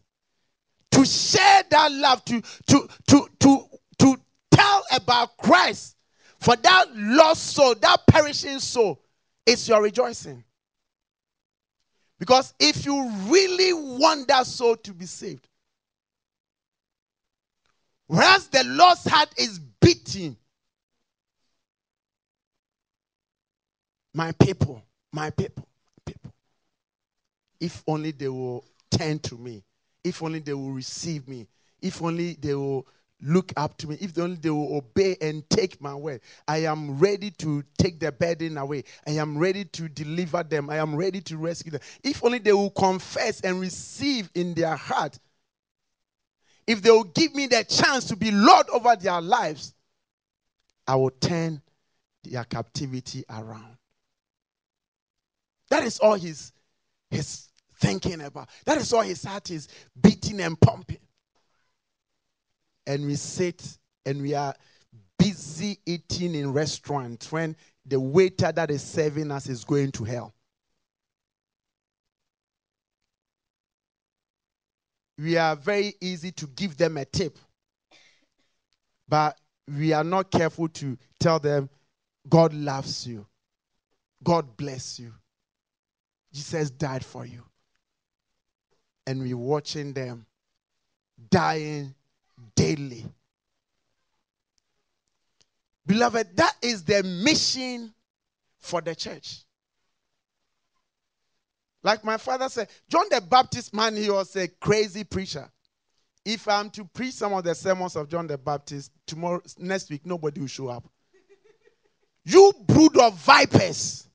to 0.92 1.04
share 1.04 1.62
that 1.70 1.92
love, 1.92 2.24
to, 2.26 2.42
to, 2.68 2.88
to, 3.08 3.28
to, 3.40 3.64
to 3.98 4.20
tell 4.50 4.84
about 4.92 5.36
Christ 5.38 5.96
for 6.38 6.56
that 6.56 6.86
lost 6.94 7.46
soul, 7.48 7.74
that 7.76 8.06
perishing 8.06 8.58
soul, 8.60 9.00
is 9.44 9.68
your 9.68 9.82
rejoicing. 9.82 10.44
Because 12.18 12.54
if 12.58 12.84
you 12.84 13.10
really 13.26 13.72
want 13.72 14.28
that 14.28 14.46
soul 14.46 14.76
to 14.76 14.92
be 14.92 15.06
saved, 15.06 15.48
whereas 18.06 18.48
the 18.48 18.64
lost 18.64 19.08
heart 19.08 19.28
is 19.36 19.58
beating, 19.80 20.36
my 24.14 24.32
people, 24.32 24.82
my 25.12 25.30
people, 25.30 25.66
my 25.96 26.12
people, 26.12 26.32
if 27.60 27.82
only 27.86 28.10
they 28.10 28.28
will 28.28 28.64
turn 28.90 29.18
to 29.20 29.36
me, 29.36 29.62
if 30.02 30.22
only 30.22 30.40
they 30.40 30.54
will 30.54 30.72
receive 30.72 31.26
me, 31.28 31.46
if 31.80 32.02
only 32.02 32.34
they 32.34 32.54
will 32.54 32.86
look 33.20 33.52
up 33.56 33.76
to 33.78 33.88
me, 33.88 33.96
if 34.00 34.16
only 34.18 34.36
they 34.36 34.50
will 34.50 34.76
obey 34.76 35.16
and 35.20 35.48
take 35.50 35.80
my 35.80 35.94
word, 35.94 36.20
I 36.46 36.58
am 36.58 36.98
ready 36.98 37.30
to 37.32 37.64
take 37.76 37.98
the 38.00 38.12
burden 38.12 38.56
away. 38.56 38.84
I 39.06 39.12
am 39.12 39.38
ready 39.38 39.64
to 39.64 39.88
deliver 39.88 40.42
them. 40.42 40.70
I 40.70 40.76
am 40.76 40.94
ready 40.94 41.20
to 41.22 41.36
rescue 41.36 41.72
them. 41.72 41.80
If 42.02 42.24
only 42.24 42.38
they 42.38 42.52
will 42.52 42.70
confess 42.70 43.40
and 43.40 43.60
receive 43.60 44.30
in 44.34 44.54
their 44.54 44.76
heart, 44.76 45.18
if 46.66 46.82
they 46.82 46.90
will 46.90 47.04
give 47.04 47.34
me 47.34 47.46
the 47.46 47.64
chance 47.64 48.04
to 48.06 48.16
be 48.16 48.30
Lord 48.30 48.68
over 48.70 48.94
their 48.94 49.20
lives, 49.20 49.74
I 50.86 50.94
will 50.94 51.10
turn 51.10 51.60
their 52.24 52.44
captivity 52.44 53.24
around. 53.30 53.76
That 55.70 55.82
is 55.82 55.98
all 55.98 56.14
he's, 56.14 56.52
he's 57.10 57.48
thinking 57.80 58.20
about. 58.20 58.48
That 58.64 58.78
is 58.78 58.92
all 58.92 59.02
his 59.02 59.24
heart 59.24 59.50
is 59.50 59.68
beating 60.00 60.40
and 60.40 60.58
pumping 60.60 60.97
and 62.88 63.04
we 63.04 63.14
sit 63.14 63.78
and 64.06 64.22
we 64.22 64.34
are 64.34 64.54
busy 65.18 65.78
eating 65.84 66.34
in 66.34 66.52
restaurants 66.52 67.30
when 67.30 67.54
the 67.84 68.00
waiter 68.00 68.50
that 68.50 68.70
is 68.70 68.82
serving 68.82 69.30
us 69.30 69.46
is 69.46 69.62
going 69.62 69.92
to 69.92 70.04
hell. 70.04 70.34
We 75.18 75.36
are 75.36 75.54
very 75.54 75.94
easy 76.00 76.32
to 76.32 76.46
give 76.46 76.76
them 76.76 76.96
a 76.96 77.04
tip, 77.04 77.38
but 79.06 79.38
we 79.76 79.92
are 79.92 80.04
not 80.04 80.30
careful 80.30 80.68
to 80.68 80.96
tell 81.20 81.38
them, 81.38 81.68
God 82.28 82.54
loves 82.54 83.06
you, 83.06 83.26
God 84.24 84.56
bless 84.56 84.98
you, 84.98 85.12
Jesus 86.32 86.70
died 86.70 87.04
for 87.04 87.26
you. 87.26 87.42
And 89.06 89.20
we're 89.20 89.36
watching 89.36 89.92
them 89.92 90.24
dying 91.30 91.94
daily. 92.54 93.06
Beloved, 95.86 96.36
that 96.36 96.54
is 96.60 96.84
the 96.84 97.02
mission 97.02 97.94
for 98.58 98.80
the 98.80 98.94
church. 98.94 99.42
Like 101.82 102.04
my 102.04 102.18
father 102.18 102.48
said, 102.48 102.68
John 102.88 103.06
the 103.10 103.20
Baptist, 103.20 103.72
man, 103.72 103.96
he 103.96 104.10
was 104.10 104.36
a 104.36 104.48
crazy 104.48 105.04
preacher. 105.04 105.48
If 106.24 106.46
I'm 106.46 106.68
to 106.70 106.84
preach 106.84 107.14
some 107.14 107.32
of 107.32 107.44
the 107.44 107.54
sermons 107.54 107.96
of 107.96 108.08
John 108.10 108.26
the 108.26 108.36
Baptist 108.36 108.92
tomorrow, 109.06 109.40
next 109.56 109.88
week, 109.88 110.04
nobody 110.04 110.40
will 110.40 110.48
show 110.48 110.68
up. 110.68 110.84
you 112.24 112.52
brood 112.66 112.98
of 112.98 113.14
vipers. 113.20 114.06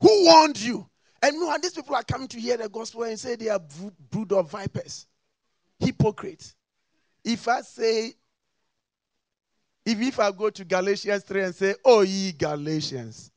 Who 0.00 0.24
warned 0.24 0.60
you? 0.60 0.88
And 1.22 1.62
these 1.62 1.74
people 1.74 1.94
are 1.94 2.02
coming 2.02 2.28
to 2.28 2.40
hear 2.40 2.56
the 2.56 2.68
gospel 2.68 3.04
and 3.04 3.18
say 3.18 3.36
they 3.36 3.48
are 3.48 3.60
brood 4.10 4.32
of 4.32 4.50
vipers 4.50 5.06
hypocrite. 5.78 6.54
If 7.24 7.48
I 7.48 7.60
say, 7.62 8.12
if, 9.84 10.00
if 10.00 10.20
I 10.20 10.30
go 10.32 10.50
to 10.50 10.64
Galatians 10.64 11.24
3 11.24 11.42
and 11.42 11.54
say, 11.54 11.74
Oh, 11.84 12.02
ye 12.02 12.32
Galatians, 12.32 13.30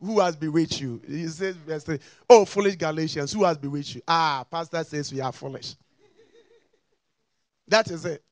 who 0.00 0.20
has 0.20 0.36
bewitched 0.36 0.80
you? 0.80 1.00
He 1.06 1.26
says, 1.28 1.56
verse 1.56 1.84
3, 1.84 1.98
Oh, 2.30 2.44
foolish 2.44 2.76
Galatians, 2.76 3.32
who 3.32 3.44
has 3.44 3.58
bewitched 3.58 3.96
you? 3.96 4.02
Ah, 4.06 4.44
Pastor 4.50 4.84
says 4.84 5.12
we 5.12 5.20
are 5.20 5.32
foolish. 5.32 5.74
That 7.66 7.90
is 7.90 8.04
it. 8.04 8.22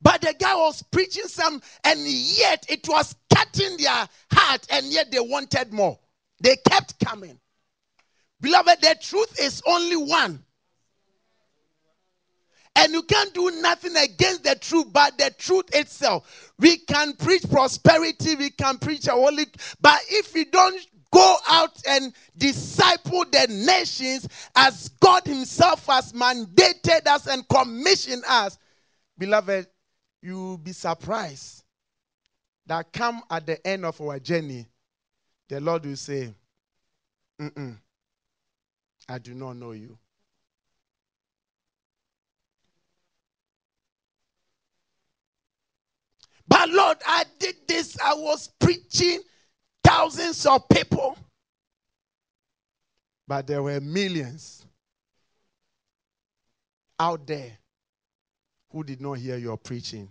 But 0.00 0.20
the 0.20 0.34
guy 0.38 0.54
was 0.54 0.82
preaching 0.82 1.28
some, 1.28 1.62
and 1.84 2.00
yet 2.00 2.66
it 2.68 2.88
was 2.88 3.14
cutting 3.32 3.76
their 3.76 4.08
heart, 4.32 4.66
and 4.70 4.86
yet 4.86 5.12
they 5.12 5.20
wanted 5.20 5.72
more. 5.72 5.98
They 6.40 6.56
kept 6.68 6.98
coming. 7.04 7.38
Beloved, 8.40 8.80
the 8.80 8.96
truth 9.00 9.40
is 9.40 9.62
only 9.64 9.96
one. 9.96 10.44
And 12.74 12.92
you 12.92 13.02
can't 13.02 13.34
do 13.34 13.50
nothing 13.60 13.96
against 13.96 14.44
the 14.44 14.54
truth, 14.54 14.86
but 14.92 15.18
the 15.18 15.30
truth 15.38 15.74
itself. 15.74 16.52
We 16.58 16.78
can 16.78 17.12
preach 17.14 17.48
prosperity, 17.50 18.34
we 18.34 18.50
can 18.50 18.78
preach 18.78 19.06
a 19.06 19.12
holy, 19.12 19.46
but 19.80 20.00
if 20.08 20.32
we 20.34 20.46
don't 20.46 20.80
go 21.12 21.36
out 21.48 21.80
and 21.86 22.14
disciple 22.38 23.24
the 23.30 23.46
nations 23.48 24.26
as 24.56 24.88
God 25.00 25.26
Himself 25.26 25.86
has 25.86 26.12
mandated 26.14 27.06
us 27.06 27.26
and 27.26 27.46
commissioned 27.48 28.24
us, 28.26 28.58
Beloved, 29.18 29.66
you 30.22 30.34
will 30.34 30.58
be 30.58 30.72
surprised 30.72 31.62
that 32.66 32.92
come 32.92 33.22
at 33.30 33.46
the 33.46 33.64
end 33.66 33.84
of 33.84 34.00
our 34.00 34.18
journey, 34.18 34.66
the 35.48 35.60
Lord 35.60 35.84
will 35.84 35.96
say, 35.96 36.34
Mm-mm, 37.40 37.76
I 39.08 39.18
do 39.18 39.34
not 39.34 39.56
know 39.56 39.72
you. 39.72 39.98
But 46.48 46.68
Lord, 46.70 46.98
I 47.06 47.24
did 47.38 47.56
this. 47.66 47.96
I 48.00 48.14
was 48.14 48.50
preaching 48.58 49.20
thousands 49.84 50.44
of 50.46 50.68
people. 50.68 51.16
But 53.26 53.46
there 53.46 53.62
were 53.62 53.80
millions 53.80 54.66
out 56.98 57.26
there 57.26 57.52
who 58.70 58.84
did 58.84 59.00
not 59.00 59.14
hear 59.14 59.36
your 59.36 59.56
preaching. 59.56 60.10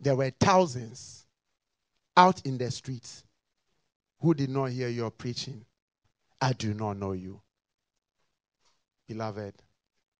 There 0.00 0.16
were 0.16 0.30
thousands 0.40 1.26
out 2.16 2.44
in 2.46 2.58
the 2.58 2.70
streets 2.70 3.24
who 4.20 4.34
did 4.34 4.50
not 4.50 4.66
hear 4.66 4.88
your 4.88 5.10
preaching. 5.10 5.64
I 6.40 6.52
do 6.52 6.74
not 6.74 6.96
know 6.96 7.12
you. 7.12 7.40
Beloved, 9.08 9.54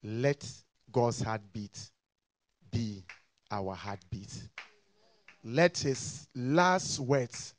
let 0.02 0.46
God's 0.92 1.20
heartbeat 1.20 1.90
be 2.70 3.04
our 3.50 3.74
heartbeat. 3.74 4.32
Let 5.48 5.78
his 5.78 6.26
last 6.34 6.98
words 6.98 7.54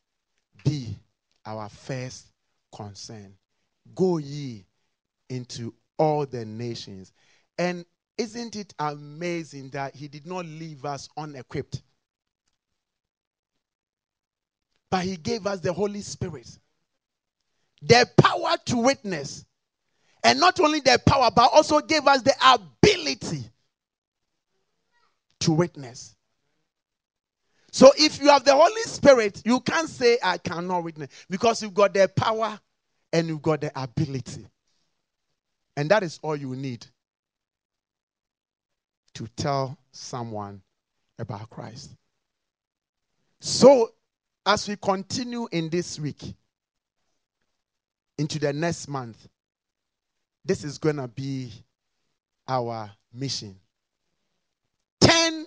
be 0.66 0.98
our 1.46 1.70
first 1.70 2.28
concern. 2.76 3.34
Go 3.96 4.18
ye 4.18 4.66
into 5.30 5.74
all 5.98 6.26
the 6.26 6.44
nations. 6.44 7.14
And 7.58 7.86
isn't 8.18 8.58
it 8.58 8.74
amazing 8.78 9.70
that 9.70 9.96
he 9.96 10.10
did 10.10 10.28
not 10.28 10.46
leave 10.46 10.84
us 10.84 11.08
unequipped? 11.16 11.82
But 14.90 15.06
he 15.06 15.16
gave 15.16 15.48
us 15.48 15.62
the 15.62 15.72
Holy 15.72 16.02
Spirit, 16.02 16.60
the 17.82 18.06
power 18.18 18.58
to 18.66 18.78
witness. 18.80 19.46
And 20.26 20.42
not 20.42 20.60
only 20.60 20.82
the 20.82 21.00
power, 21.06 21.32
but 21.34 21.54
also 21.54 21.80
gave 21.80 22.06
us 22.06 22.22
the 22.22 22.34
ability 22.44 23.50
to 25.40 25.54
witness. 25.54 26.17
So 27.78 27.92
if 27.96 28.20
you 28.20 28.30
have 28.30 28.44
the 28.44 28.56
Holy 28.56 28.82
Spirit, 28.86 29.44
you 29.46 29.60
can't 29.60 29.88
say, 29.88 30.18
I 30.24 30.40
cannot 30.40 30.84
witness, 30.84 31.10
because 31.30 31.62
you've 31.62 31.76
got 31.76 31.94
the 31.94 32.08
power 32.08 32.60
and 33.14 33.28
you've 33.28 33.44
got 33.44 33.62
the 33.62 33.72
ability. 33.80 34.48
And 35.76 35.92
that 35.92 36.02
is 36.02 36.20
all 36.24 36.36
you 36.36 36.56
need 36.56 36.88
to 39.14 39.28
tell 39.38 39.78
someone 39.92 40.60
about 41.20 41.52
Christ. 41.52 41.92
So, 43.42 43.92
as 44.44 44.68
we 44.68 44.76
continue 44.78 45.48
in 45.52 45.70
this 45.70 46.00
week 46.00 46.34
into 48.18 48.40
the 48.40 48.54
next 48.54 48.88
month, 48.88 49.28
this 50.44 50.64
is 50.64 50.80
going 50.80 50.96
to 50.96 51.08
be 51.08 51.52
our 52.48 52.90
mission. 53.14 53.56
Turn 55.00 55.46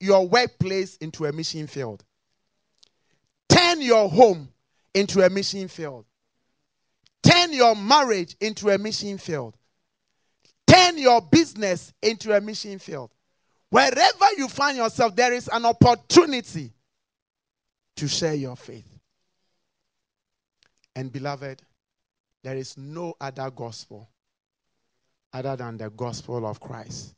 your 0.00 0.26
workplace 0.26 0.96
into 0.96 1.26
a 1.26 1.32
mission 1.32 1.66
field, 1.66 2.04
turn 3.48 3.80
your 3.80 4.08
home 4.08 4.48
into 4.94 5.24
a 5.24 5.30
mission 5.30 5.68
field, 5.68 6.04
turn 7.22 7.52
your 7.52 7.74
marriage 7.74 8.36
into 8.40 8.70
a 8.70 8.78
mission 8.78 9.18
field, 9.18 9.56
turn 10.66 10.98
your 10.98 11.20
business 11.20 11.92
into 12.02 12.36
a 12.36 12.40
mission 12.40 12.78
field. 12.78 13.10
Wherever 13.70 14.26
you 14.36 14.48
find 14.48 14.76
yourself, 14.78 15.14
there 15.14 15.32
is 15.32 15.48
an 15.52 15.66
opportunity 15.66 16.72
to 17.96 18.08
share 18.08 18.34
your 18.34 18.56
faith. 18.56 18.88
And 20.96 21.12
beloved, 21.12 21.62
there 22.42 22.56
is 22.56 22.76
no 22.76 23.14
other 23.20 23.50
gospel 23.50 24.08
other 25.32 25.56
than 25.56 25.76
the 25.76 25.90
gospel 25.90 26.46
of 26.46 26.60
Christ, 26.60 27.14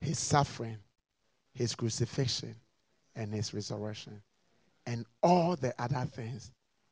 his 0.00 0.18
suffering, 0.18 0.76
his 1.54 1.74
crucifixion, 1.74 2.54
and 3.14 3.32
his 3.32 3.52
resurrection. 3.52 4.22
And 4.86 5.04
all 5.22 5.56
the 5.56 5.74
other 5.78 6.06
things 6.06 6.50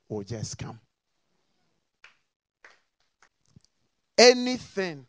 will 0.09 0.25
just 0.25 0.59
come. 0.59 0.79
Anything 4.17 5.07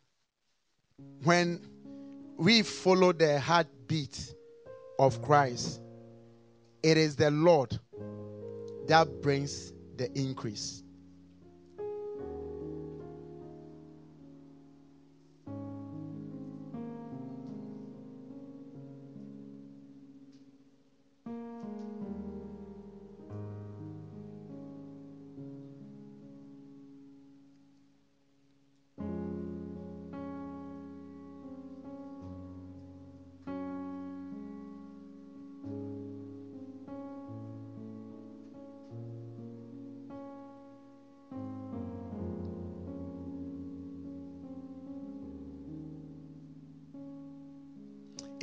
when 1.23 1.61
we 2.37 2.61
follow 2.61 3.11
the 3.11 3.39
heartbeat 3.39 4.33
of 4.97 5.21
Christ, 5.21 5.81
it 6.83 6.97
is 6.97 7.15
the 7.15 7.31
Lord 7.31 7.77
that 8.87 9.21
brings 9.21 9.73
the 9.97 10.11
increase. 10.17 10.83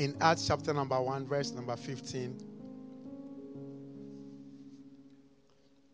In 0.06 0.14
Acts 0.20 0.46
chapter 0.46 0.72
number 0.72 1.02
1, 1.02 1.26
verse 1.26 1.50
number 1.50 1.74
15, 1.74 2.38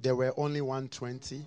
there 0.03 0.15
were 0.15 0.35
only 0.37 0.61
120. 0.61 1.41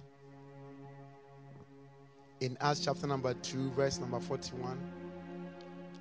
In 2.40 2.58
Acts 2.60 2.80
chapter 2.80 3.06
number 3.06 3.36
2, 3.36 3.70
verse 3.74 4.00
number 4.00 4.20
41, 4.20 4.80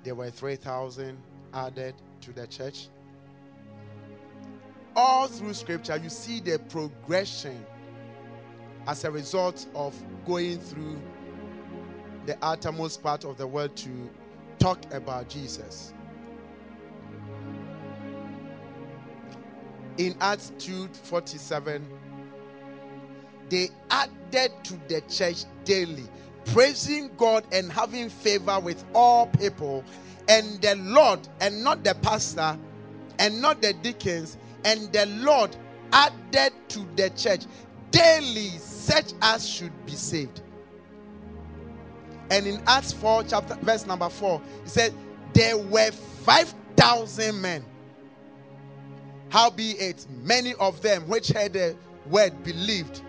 there 0.03 0.15
were 0.15 0.31
3,000 0.31 1.15
added 1.53 1.93
to 2.21 2.33
the 2.33 2.47
church. 2.47 2.87
All 4.95 5.27
through 5.27 5.53
scripture, 5.53 5.97
you 5.97 6.09
see 6.09 6.39
the 6.39 6.57
progression 6.57 7.63
as 8.87 9.03
a 9.03 9.11
result 9.11 9.67
of 9.75 9.93
going 10.25 10.57
through 10.57 10.99
the 12.25 12.35
uttermost 12.41 13.03
part 13.03 13.23
of 13.23 13.37
the 13.37 13.45
world 13.45 13.75
to 13.75 14.09
talk 14.57 14.79
about 14.91 15.29
Jesus. 15.29 15.93
In 19.97 20.15
Acts 20.21 20.51
2 20.59 20.87
47, 21.03 21.87
they 23.49 23.69
added 23.89 24.51
to 24.63 24.79
the 24.87 25.01
church 25.09 25.45
daily, 25.63 26.03
praising 26.45 27.11
God 27.17 27.45
and 27.51 27.71
having 27.71 28.09
favor 28.09 28.59
with 28.59 28.83
all 28.93 29.27
people. 29.27 29.83
And 30.27 30.59
the 30.61 30.75
Lord, 30.77 31.19
and 31.39 31.63
not 31.63 31.83
the 31.83 31.95
pastor, 32.01 32.57
and 33.19 33.41
not 33.41 33.61
the 33.61 33.73
deacons, 33.73 34.37
and 34.63 34.91
the 34.91 35.05
Lord 35.05 35.55
added 35.93 36.51
to 36.69 36.79
the 36.95 37.11
church 37.11 37.45
daily 37.91 38.49
such 38.57 39.13
as 39.21 39.47
should 39.47 39.85
be 39.85 39.93
saved. 39.93 40.41
And 42.31 42.47
in 42.47 42.61
Acts 42.65 42.91
4, 42.91 43.23
chapter 43.25 43.55
verse 43.61 43.85
number 43.85 44.09
4, 44.09 44.41
he 44.63 44.69
said, 44.69 44.93
There 45.33 45.57
were 45.57 45.91
5,000 45.91 47.39
men 47.39 47.63
Howbeit, 49.35 50.07
many 50.23 50.53
of 50.61 50.81
them 50.81 51.09
which 51.09 51.27
heard 51.27 51.51
the 51.51 51.75
word 52.09 52.41
believed, 52.45 53.01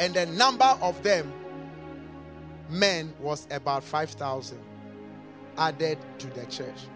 and 0.00 0.14
the 0.14 0.24
number 0.24 0.64
of 0.80 1.02
them 1.02 1.30
men 2.70 3.12
was 3.20 3.46
about 3.50 3.84
5,000 3.84 4.58
added 5.58 5.98
to 6.20 6.26
the 6.28 6.46
church 6.46 6.86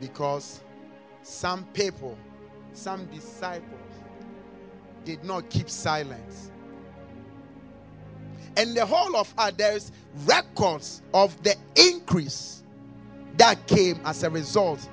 because 0.00 0.60
some 1.22 1.64
people, 1.72 2.16
some 2.72 3.06
disciples, 3.06 3.90
did 5.04 5.24
not 5.24 5.50
keep 5.50 5.68
silence. 5.68 6.52
And 8.56 8.76
the 8.76 8.86
whole 8.86 9.16
of 9.16 9.34
us, 9.36 9.54
there's 9.56 9.92
records 10.24 11.02
of 11.12 11.42
the 11.42 11.56
increase 11.74 12.62
that 13.38 13.66
came 13.66 14.00
as 14.04 14.22
a 14.22 14.30
result 14.30 14.88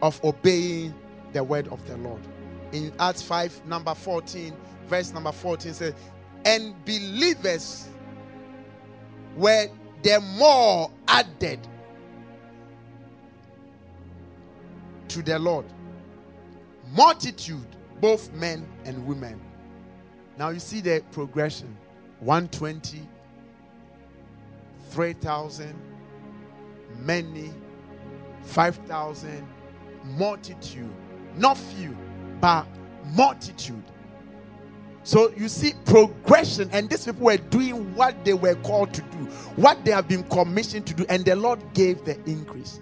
of 0.00 0.18
obeying 0.24 0.94
the 1.34 1.44
word 1.44 1.68
of 1.68 1.86
the 1.86 1.98
Lord. 1.98 2.22
In 2.72 2.92
Acts 2.98 3.20
5, 3.20 3.66
number 3.66 3.94
14, 3.94 4.54
verse 4.86 5.12
number 5.12 5.32
14 5.32 5.74
says, 5.74 5.94
And 6.46 6.74
believers 6.86 7.88
were 9.36 9.66
the 10.02 10.20
more 10.20 10.90
added. 11.06 11.60
to 15.14 15.22
the 15.22 15.38
Lord. 15.38 15.64
Multitude, 16.92 17.66
both 18.00 18.32
men 18.32 18.66
and 18.84 19.06
women. 19.06 19.40
Now 20.36 20.48
you 20.48 20.58
see 20.58 20.80
the 20.80 21.04
progression 21.12 21.76
120, 22.18 23.00
3,000, 24.90 25.74
many, 26.98 27.52
5,000, 28.42 29.46
multitude. 30.04 30.90
Not 31.36 31.58
few, 31.58 31.96
but 32.40 32.66
multitude. 33.14 33.82
So 35.02 35.30
you 35.36 35.48
see 35.48 35.74
progression, 35.84 36.70
and 36.72 36.88
these 36.88 37.04
people 37.04 37.26
were 37.26 37.36
doing 37.36 37.94
what 37.94 38.24
they 38.24 38.32
were 38.32 38.54
called 38.56 38.94
to 38.94 39.02
do, 39.02 39.18
what 39.56 39.84
they 39.84 39.90
have 39.90 40.08
been 40.08 40.22
commissioned 40.24 40.86
to 40.86 40.94
do, 40.94 41.04
and 41.10 41.24
the 41.24 41.36
Lord 41.36 41.60
gave 41.74 42.04
the 42.04 42.18
increase. 42.24 42.80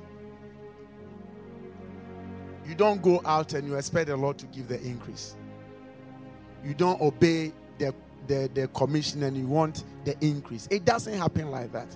You 2.66 2.76
don't 2.76 3.02
go 3.02 3.20
out 3.24 3.54
and 3.54 3.66
you 3.66 3.74
expect 3.74 4.06
the 4.06 4.16
Lord 4.16 4.38
to 4.38 4.46
give 4.46 4.68
the 4.68 4.80
increase. 4.82 5.36
You 6.64 6.74
don't 6.74 7.00
obey 7.00 7.52
the, 7.78 7.92
the, 8.28 8.48
the 8.54 8.68
commission 8.68 9.22
and 9.24 9.36
you 9.36 9.46
want 9.46 9.84
the 10.04 10.16
increase. 10.24 10.68
It 10.70 10.84
doesn't 10.84 11.12
happen 11.12 11.50
like 11.50 11.72
that. 11.72 11.88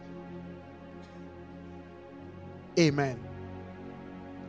Amen. 2.78 3.18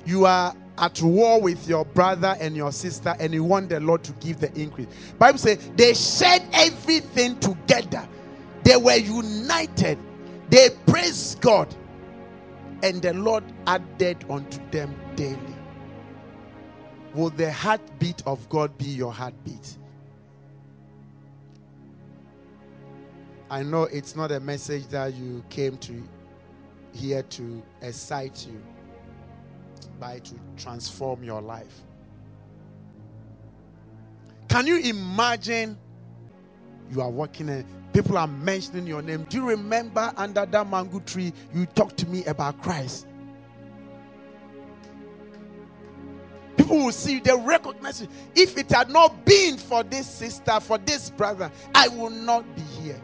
You 0.06 0.26
are 0.26 0.56
at 0.78 1.02
war 1.02 1.42
with 1.42 1.68
your 1.68 1.86
brother 1.86 2.36
and 2.40 2.56
your 2.56 2.72
sister 2.72 3.16
and 3.20 3.34
you 3.34 3.44
want 3.44 3.70
the 3.70 3.80
lord 3.80 4.04
to 4.04 4.12
give 4.14 4.40
the 4.40 4.54
increase. 4.60 4.88
Bible 5.18 5.40
says 5.40 5.72
they 5.76 5.94
shared 5.94 6.44
everything 6.54 7.40
together. 7.40 8.08
They 8.64 8.78
were 8.78 8.96
united. 8.96 9.98
They 10.50 10.70
praised 10.86 11.42
god. 11.42 11.74
And 12.84 13.02
the 13.02 13.14
lord 13.14 13.44
added 13.66 14.24
unto 14.30 14.60
them 14.70 14.96
daily. 15.16 15.40
Will 17.14 17.32
the 17.32 17.52
heartbeat 17.52 18.22
of 18.28 18.48
god 18.50 18.78
be 18.78 18.86
your 18.86 19.12
heartbeat? 19.12 19.78
I 23.50 23.64
know 23.64 23.84
it's 23.84 24.16
not 24.16 24.32
a 24.32 24.40
message 24.40 24.88
that 24.88 25.14
you 25.16 25.44
came 25.50 25.78
to 25.78 26.04
here 26.94 27.24
to 27.24 27.64
excite 27.82 28.46
you 28.46 28.62
by 30.00 30.20
to 30.20 30.36
transform 30.58 31.24
your 31.24 31.42
life. 31.42 31.84
Can 34.50 34.66
you 34.68 34.78
imagine 34.78 35.78
you 36.92 37.02
are 37.02 37.10
working 37.10 37.50
and 37.50 37.66
people 37.94 38.18
are 38.18 38.28
mentioning 38.28 38.88
your 38.88 39.02
name? 39.02 39.26
Do 39.30 39.38
you 39.38 39.50
remember 39.50 40.14
under 40.16 40.46
that 40.46 40.70
mango 40.70 41.00
tree 41.00 41.34
you 41.54 41.66
talked 41.68 41.98
to 41.98 42.08
me 42.08 42.24
about 42.26 42.62
Christ? 42.62 43.08
People 46.56 46.78
will 46.78 46.92
see 46.92 47.14
you, 47.14 47.22
they 47.22 47.36
recognize 47.36 48.02
you. 48.02 48.08
If 48.36 48.58
it 48.58 48.72
had 48.72 48.90
not 48.90 49.26
been 49.26 49.58
for 49.58 49.84
this 49.84 50.08
sister, 50.08 50.60
for 50.60 50.78
this 50.78 51.10
brother, 51.10 51.52
I 51.76 51.88
will 51.90 52.10
not 52.10 52.44
be 52.56 52.62
here. 52.82 53.02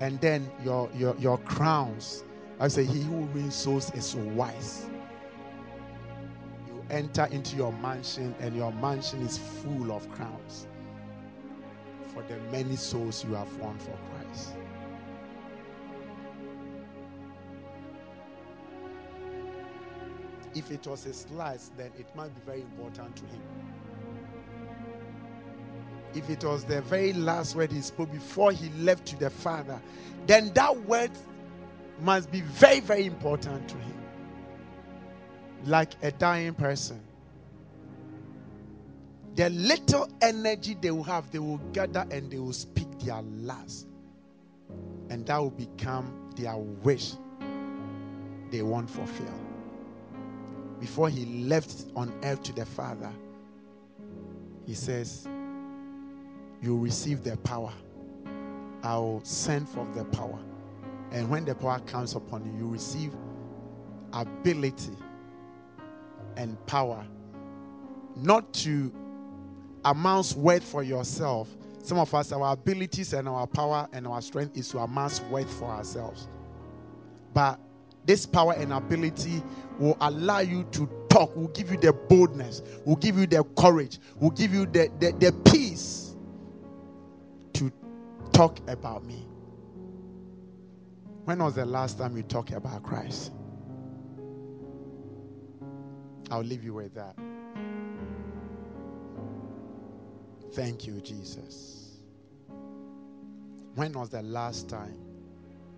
And 0.00 0.20
then 0.20 0.50
your 0.64 0.88
your 0.96 1.14
your 1.18 1.38
crowns. 1.38 2.24
I 2.58 2.68
say, 2.68 2.84
He 2.84 3.02
who 3.02 3.18
wins 3.34 3.54
souls 3.54 3.92
is 3.94 4.14
wise 4.14 4.86
enter 6.92 7.26
into 7.32 7.56
your 7.56 7.72
mansion, 7.72 8.34
and 8.38 8.54
your 8.54 8.70
mansion 8.72 9.22
is 9.22 9.38
full 9.38 9.90
of 9.90 10.08
crowns 10.12 10.68
for 12.12 12.22
the 12.24 12.36
many 12.52 12.76
souls 12.76 13.24
you 13.24 13.32
have 13.34 13.56
won 13.56 13.78
for 13.78 13.98
Christ. 14.10 14.54
If 20.54 20.70
it 20.70 20.86
was 20.86 21.04
his 21.04 21.26
last, 21.30 21.74
then 21.78 21.90
it 21.98 22.14
might 22.14 22.34
be 22.34 22.40
very 22.44 22.60
important 22.60 23.16
to 23.16 23.24
him. 23.24 23.40
If 26.14 26.28
it 26.28 26.44
was 26.44 26.64
the 26.64 26.82
very 26.82 27.14
last 27.14 27.56
word 27.56 27.72
he 27.72 27.80
spoke 27.80 28.12
before 28.12 28.52
he 28.52 28.68
left 28.80 29.06
to 29.06 29.16
the 29.18 29.30
Father, 29.30 29.80
then 30.26 30.52
that 30.52 30.76
word 30.84 31.10
must 32.02 32.30
be 32.30 32.42
very, 32.42 32.80
very 32.80 33.06
important 33.06 33.66
to 33.70 33.78
him 33.78 33.92
like 35.64 35.92
a 36.02 36.10
dying 36.12 36.54
person. 36.54 37.00
The 39.34 39.48
little 39.50 40.08
energy 40.20 40.76
they 40.80 40.90
will 40.90 41.04
have, 41.04 41.30
they 41.30 41.38
will 41.38 41.58
gather 41.72 42.06
and 42.10 42.30
they 42.30 42.38
will 42.38 42.52
speak 42.52 42.86
their 43.00 43.22
last. 43.22 43.86
And 45.08 45.26
that 45.26 45.38
will 45.38 45.50
become 45.50 46.30
their 46.36 46.56
wish 46.56 47.12
they 48.50 48.62
won't 48.62 48.90
fulfill. 48.90 49.40
Before 50.80 51.08
he 51.08 51.44
left 51.44 51.86
on 51.96 52.12
earth 52.24 52.42
to 52.44 52.52
the 52.52 52.66
Father, 52.66 53.10
he 54.66 54.74
says, 54.74 55.26
You 56.60 56.76
receive 56.76 57.24
the 57.24 57.36
power. 57.38 57.72
I 58.82 58.96
will 58.96 59.20
send 59.24 59.68
forth 59.68 59.94
the 59.94 60.04
power. 60.04 60.38
And 61.12 61.30
when 61.30 61.44
the 61.44 61.54
power 61.54 61.78
comes 61.80 62.14
upon 62.14 62.44
you, 62.44 62.52
you 62.58 62.68
receive 62.68 63.12
ability 64.12 64.96
and 66.36 66.64
power. 66.66 67.04
Not 68.16 68.52
to 68.54 68.92
amass 69.84 70.34
wealth 70.34 70.64
for 70.64 70.82
yourself. 70.82 71.48
Some 71.82 71.98
of 71.98 72.14
us, 72.14 72.32
our 72.32 72.52
abilities 72.52 73.12
and 73.12 73.28
our 73.28 73.46
power 73.46 73.88
and 73.92 74.06
our 74.06 74.22
strength 74.22 74.56
is 74.56 74.68
to 74.68 74.78
amass 74.78 75.20
wealth 75.22 75.52
for 75.58 75.66
ourselves. 75.66 76.28
But 77.34 77.58
this 78.04 78.26
power 78.26 78.54
and 78.54 78.72
ability 78.72 79.42
will 79.78 79.96
allow 80.00 80.40
you 80.40 80.64
to 80.72 80.88
talk, 81.08 81.34
will 81.36 81.48
give 81.48 81.70
you 81.70 81.76
the 81.76 81.92
boldness, 81.92 82.62
will 82.84 82.96
give 82.96 83.16
you 83.18 83.26
the 83.26 83.44
courage, 83.56 83.98
will 84.20 84.30
give 84.30 84.52
you 84.52 84.66
the, 84.66 84.90
the, 84.98 85.12
the 85.12 85.32
peace 85.50 86.14
to 87.54 87.72
talk 88.32 88.58
about 88.68 89.04
me. 89.04 89.26
When 91.24 91.38
was 91.38 91.54
the 91.54 91.66
last 91.66 91.98
time 91.98 92.16
you 92.16 92.22
talked 92.22 92.52
about 92.52 92.82
Christ? 92.82 93.32
I'll 96.32 96.40
leave 96.40 96.64
you 96.64 96.72
with 96.72 96.94
that. 96.94 97.14
Thank 100.54 100.86
you, 100.86 100.98
Jesus. 101.02 101.98
When 103.74 103.92
was 103.92 104.08
the 104.08 104.22
last 104.22 104.66
time 104.66 104.96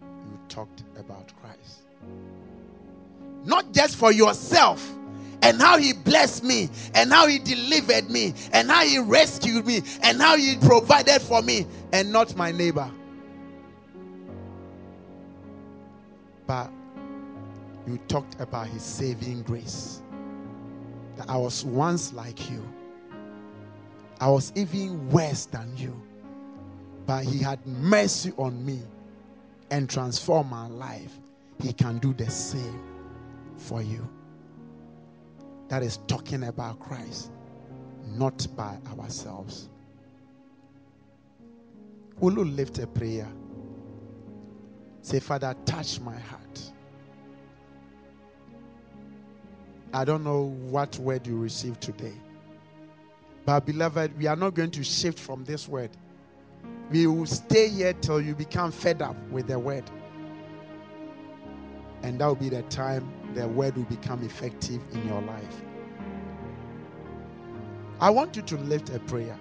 you 0.01 0.39
talked 0.49 0.85
about 0.97 1.33
Christ? 1.41 1.81
Not 3.45 3.73
just 3.73 3.97
for 3.97 4.13
yourself 4.13 4.89
and 5.43 5.61
how 5.61 5.77
he 5.77 5.93
blessed 5.93 6.45
me 6.45 6.71
and 6.95 7.13
how 7.13 7.27
he 7.27 7.41
delivered 7.41 8.09
me 8.09 8.33
and 8.53 8.71
how 8.71 8.85
he 8.85 9.01
rescued 9.01 9.67
me 9.67 9.83
and 10.05 10.23
how 10.23 10.37
he 10.37 10.57
provided 10.59 11.21
for 11.21 11.43
me 11.43 11.67
and 11.93 12.13
not 12.13 12.37
my 12.37 12.53
neighbor. 12.53 12.89
But 16.47 16.71
you 17.89 17.99
talked 18.07 18.41
about 18.41 18.69
his 18.69 18.85
saving 18.85 19.43
grace 19.43 20.01
that 21.17 21.29
I 21.29 21.37
was 21.37 21.65
once 21.65 22.13
like 22.13 22.51
you. 22.51 22.63
I 24.21 24.29
was 24.29 24.53
even 24.55 25.09
worse 25.11 25.47
than 25.47 25.77
you. 25.77 26.01
But 27.07 27.25
He 27.25 27.39
had 27.39 27.65
mercy 27.67 28.33
on 28.39 28.65
me 28.65 28.81
and 29.71 29.89
transformed 29.89 30.51
my 30.51 30.69
life. 30.69 31.13
He 31.63 31.73
can 31.73 31.99
do 31.99 32.15
the 32.15 32.31
same 32.31 32.81
for 33.57 33.83
you. 33.83 34.09
That 35.69 35.83
is 35.83 35.99
talking 36.07 36.45
about 36.45 36.79
Christ, 36.81 37.31
not 38.07 38.47
by 38.57 38.79
ourselves. 38.99 39.69
Will 42.19 42.35
you 42.35 42.45
lift 42.45 42.79
a 42.79 42.87
prayer? 42.87 43.29
Say, 45.03 45.21
Father, 45.21 45.55
touch 45.67 46.01
my 46.01 46.19
heart. 46.19 46.73
I 49.95 50.05
don't 50.05 50.25
know 50.25 50.43
what 50.43 50.99
word 50.99 51.25
you 51.25 51.39
received 51.39 51.81
today. 51.81 52.15
But, 53.47 53.65
beloved, 53.65 54.19
we 54.19 54.27
are 54.27 54.35
not 54.35 54.55
going 54.55 54.73
to 54.73 54.83
shift 54.83 55.21
from 55.21 55.45
this 55.45 55.69
word. 55.69 55.91
We 56.91 57.07
will 57.07 57.27
stay 57.27 57.69
here 57.69 57.93
till 57.93 58.21
you 58.21 58.35
become 58.35 58.73
fed 58.73 59.03
up 59.03 59.17
with 59.31 59.47
the 59.47 59.59
word. 59.59 59.85
And 62.03 62.21
that 62.21 62.27
will 62.27 62.35
be 62.35 62.49
the 62.49 62.63
time 62.63 63.09
the 63.35 63.47
word 63.47 63.77
will 63.77 63.85
become 63.85 64.25
effective 64.25 64.83
in 64.93 65.07
your 65.07 65.23
life. 65.23 65.63
I 68.01 68.11
want 68.11 68.35
you 68.35 68.43
to 68.43 68.57
lift 68.57 68.91
a 68.91 68.99
prayer. 68.99 69.39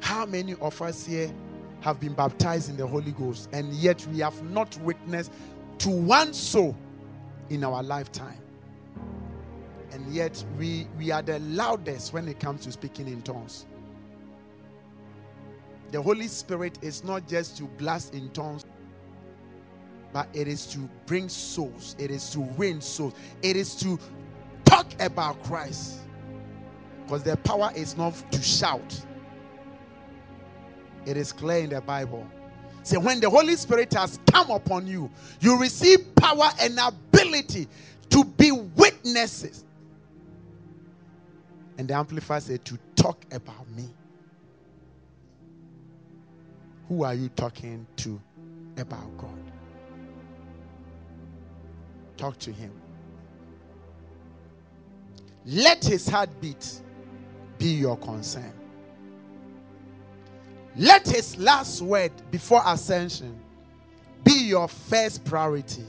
How 0.00 0.26
many 0.26 0.54
of 0.54 0.82
us 0.82 1.06
here 1.06 1.30
have 1.80 2.00
been 2.00 2.14
baptized 2.14 2.68
in 2.70 2.76
the 2.76 2.86
Holy 2.86 3.12
Ghost 3.12 3.48
and 3.52 3.72
yet 3.74 4.04
we 4.12 4.18
have 4.18 4.42
not 4.50 4.76
witnessed 4.78 5.30
to 5.78 5.90
one 5.90 6.34
soul 6.34 6.76
in 7.50 7.64
our 7.64 7.82
lifetime. 7.82 8.40
And 9.92 10.12
yet 10.12 10.44
we, 10.58 10.86
we 10.98 11.10
are 11.10 11.22
the 11.22 11.38
loudest 11.40 12.12
when 12.12 12.28
it 12.28 12.38
comes 12.40 12.64
to 12.64 12.72
speaking 12.72 13.08
in 13.08 13.22
tongues. 13.22 13.66
The 15.90 16.02
Holy 16.02 16.28
Spirit 16.28 16.78
is 16.82 17.02
not 17.02 17.26
just 17.26 17.56
to 17.58 17.64
blast 17.64 18.14
in 18.14 18.28
tongues 18.30 18.64
but 20.12 20.28
it 20.32 20.48
is 20.48 20.66
to 20.66 20.78
bring 21.06 21.28
souls, 21.28 21.94
it 21.98 22.10
is 22.10 22.30
to 22.30 22.40
win 22.40 22.80
souls, 22.80 23.14
it 23.42 23.56
is 23.56 23.74
to 23.76 23.98
talk 24.64 24.86
about 25.00 25.42
Christ. 25.44 25.98
Because 27.04 27.22
the 27.22 27.36
power 27.38 27.72
is 27.74 27.96
not 27.96 28.14
to 28.32 28.42
shout, 28.42 29.00
it 31.06 31.16
is 31.16 31.32
clear 31.32 31.64
in 31.64 31.70
the 31.70 31.80
Bible. 31.80 32.26
So 32.88 32.98
when 32.98 33.20
the 33.20 33.28
Holy 33.28 33.54
Spirit 33.56 33.92
has 33.92 34.18
come 34.32 34.50
upon 34.50 34.86
you, 34.86 35.10
you 35.40 35.60
receive 35.60 36.14
power 36.14 36.48
and 36.58 36.78
ability 36.78 37.68
to 38.08 38.24
be 38.24 38.50
witnesses. 38.50 39.66
And 41.76 41.86
the 41.86 41.92
Amplified 41.92 42.44
said 42.44 42.64
to 42.64 42.78
talk 42.96 43.26
about 43.30 43.68
me. 43.76 43.90
Who 46.88 47.04
are 47.04 47.12
you 47.12 47.28
talking 47.28 47.86
to 47.96 48.18
about 48.78 49.18
God? 49.18 49.52
Talk 52.16 52.38
to 52.38 52.50
Him. 52.50 52.72
Let 55.44 55.84
His 55.84 56.08
heartbeat 56.08 56.80
be 57.58 57.66
your 57.66 57.98
concern. 57.98 58.54
Let 60.78 61.06
His 61.06 61.36
last 61.36 61.82
word 61.82 62.12
before 62.30 62.62
ascension 62.64 63.38
be 64.24 64.46
your 64.46 64.68
first 64.68 65.24
priority. 65.24 65.84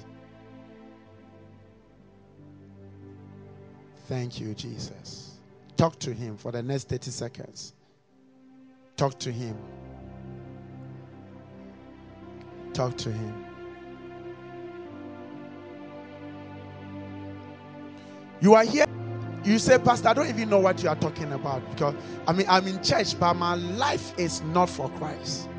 Thank 4.08 4.42
you, 4.42 4.54
Jesus. 4.54 5.38
Talk 5.78 5.98
to 6.00 6.14
Him 6.14 6.36
for 6.36 6.52
the 6.52 6.62
next 6.62 6.90
30 6.90 7.12
seconds. 7.12 7.74
Talk 8.98 9.18
to 9.20 9.32
Him. 9.32 9.56
Talk 12.74 12.96
to 12.98 13.12
him. 13.12 13.46
You 18.42 18.54
are 18.54 18.64
here. 18.64 18.89
You 19.44 19.60
say, 19.60 19.78
Pastor, 19.80 20.10
I 20.10 20.14
don't 20.14 20.30
even 20.30 20.50
know 20.50 20.60
what 20.60 20.84
you 20.84 20.90
are 20.90 20.96
talking 20.96 21.32
about 21.34 21.68
because 21.72 21.96
I 22.28 22.34
mean 22.34 22.46
I'm 22.50 22.68
in 22.68 22.84
church, 22.84 23.20
but 23.20 23.36
my 23.36 23.56
life 23.56 24.14
is 24.18 24.42
not 24.42 24.70
for 24.70 24.90
Christ. 24.92 25.50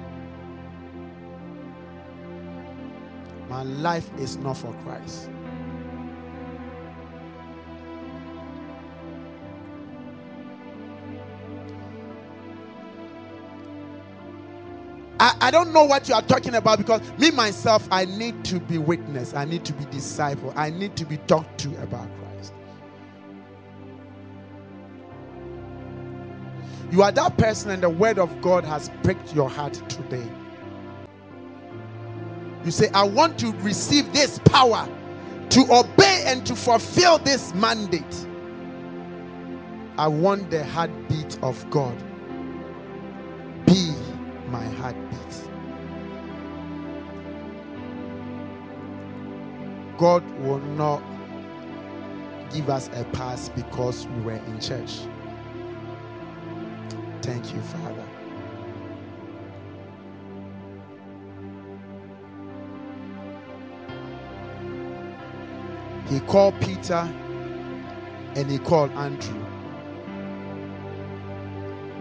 My 3.49 3.63
life 3.65 4.09
is 4.19 4.37
not 4.39 4.59
for 4.59 4.73
Christ. 4.85 5.31
I, 15.21 15.37
I 15.41 15.51
don't 15.51 15.73
know 15.73 15.85
what 15.85 16.09
you 16.09 16.15
are 16.15 16.23
talking 16.23 16.55
about 16.55 16.79
because 16.79 17.03
me 17.19 17.31
myself, 17.31 17.87
I 17.91 18.07
need 18.07 18.45
to 18.47 18.61
be 18.61 18.79
witness. 18.79 19.35
I 19.35 19.45
need 19.45 19.65
to 19.67 19.73
be 19.73 19.85
disciple. 19.87 20.53
I 20.57 20.71
need 20.71 20.97
to 20.97 21.05
be 21.05 21.19
talked 21.19 21.59
to 21.61 21.69
about 21.83 22.09
Christ. 22.19 22.30
You 26.91 27.03
are 27.03 27.13
that 27.13 27.37
person, 27.39 27.71
and 27.71 27.83
the 27.83 27.91
word 27.91 28.19
of 28.19 28.41
God 28.43 28.65
has 28.65 28.91
pricked 29.03 29.35
your 29.35 29.49
heart 29.49 29.75
today. 29.89 30.29
You 32.65 32.71
say, 32.71 32.91
I 32.95 33.05
want 33.05 33.39
to 33.41 33.53
receive 33.59 34.13
this 34.13 34.41
power 34.47 34.89
to 35.51 35.61
obey 35.73 36.25
and 36.27 36.45
to 36.47 36.57
fulfill 36.57 37.19
this 37.19 37.55
mandate. 37.55 38.27
I 39.99 40.09
want 40.09 40.51
the 40.51 40.65
heartbeat 40.65 41.39
of 41.43 41.69
God. 41.71 41.97
Be 43.67 43.93
my 44.49 44.65
heartbeat. 44.65 45.51
God 49.99 50.25
will 50.41 50.61
not 50.61 51.03
give 52.53 52.69
us 52.71 52.89
a 52.95 53.05
pass 53.13 53.49
because 53.51 54.07
we 54.09 54.23
were 54.23 54.33
in 54.33 54.61
church. 54.61 55.01
Thank 57.23 57.55
you, 57.55 57.61
Father. 57.61 58.07
He 66.09 66.21
called 66.21 66.61
Peter 66.61 67.09
and 68.35 68.51
he 68.51 68.59
called 68.59 68.91
Andrew 68.93 69.45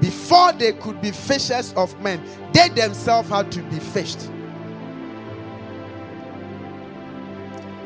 before 0.02 0.54
they 0.54 0.74
could 0.74 1.02
be 1.02 1.12
fishers 1.12 1.74
of 1.74 2.00
men, 2.02 2.24
they 2.54 2.70
themselves 2.70 3.30
had 3.30 3.52
to 3.52 3.62
be 3.64 3.80
fished. 3.80 4.30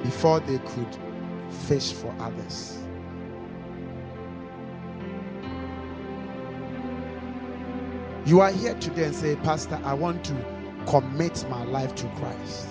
Before 0.03 0.39
they 0.41 0.59
could 0.59 0.97
fish 1.67 1.91
for 1.91 2.13
others. 2.19 2.77
You 8.25 8.39
are 8.39 8.51
here 8.51 8.73
today 8.75 9.03
and 9.03 9.15
say, 9.15 9.35
Pastor, 9.35 9.79
I 9.83 9.93
want 9.93 10.23
to 10.25 10.45
commit 10.87 11.45
my 11.49 11.65
life 11.65 11.93
to 11.95 12.07
Christ. 12.15 12.67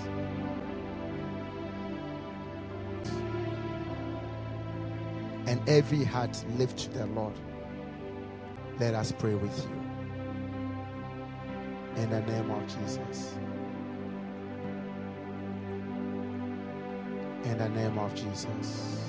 And 5.46 5.60
every 5.68 6.04
heart 6.04 6.42
lift 6.56 6.78
to 6.78 6.90
the 6.90 7.06
Lord. 7.06 7.34
Let 8.80 8.94
us 8.94 9.12
pray 9.12 9.34
with 9.34 9.56
you. 9.64 9.92
In 12.02 12.08
the 12.08 12.20
name 12.22 12.50
of 12.50 12.66
Jesus. 12.66 13.34
In 17.44 17.58
the 17.58 17.68
name 17.68 17.98
of 17.98 18.14
Jesus. 18.14 19.02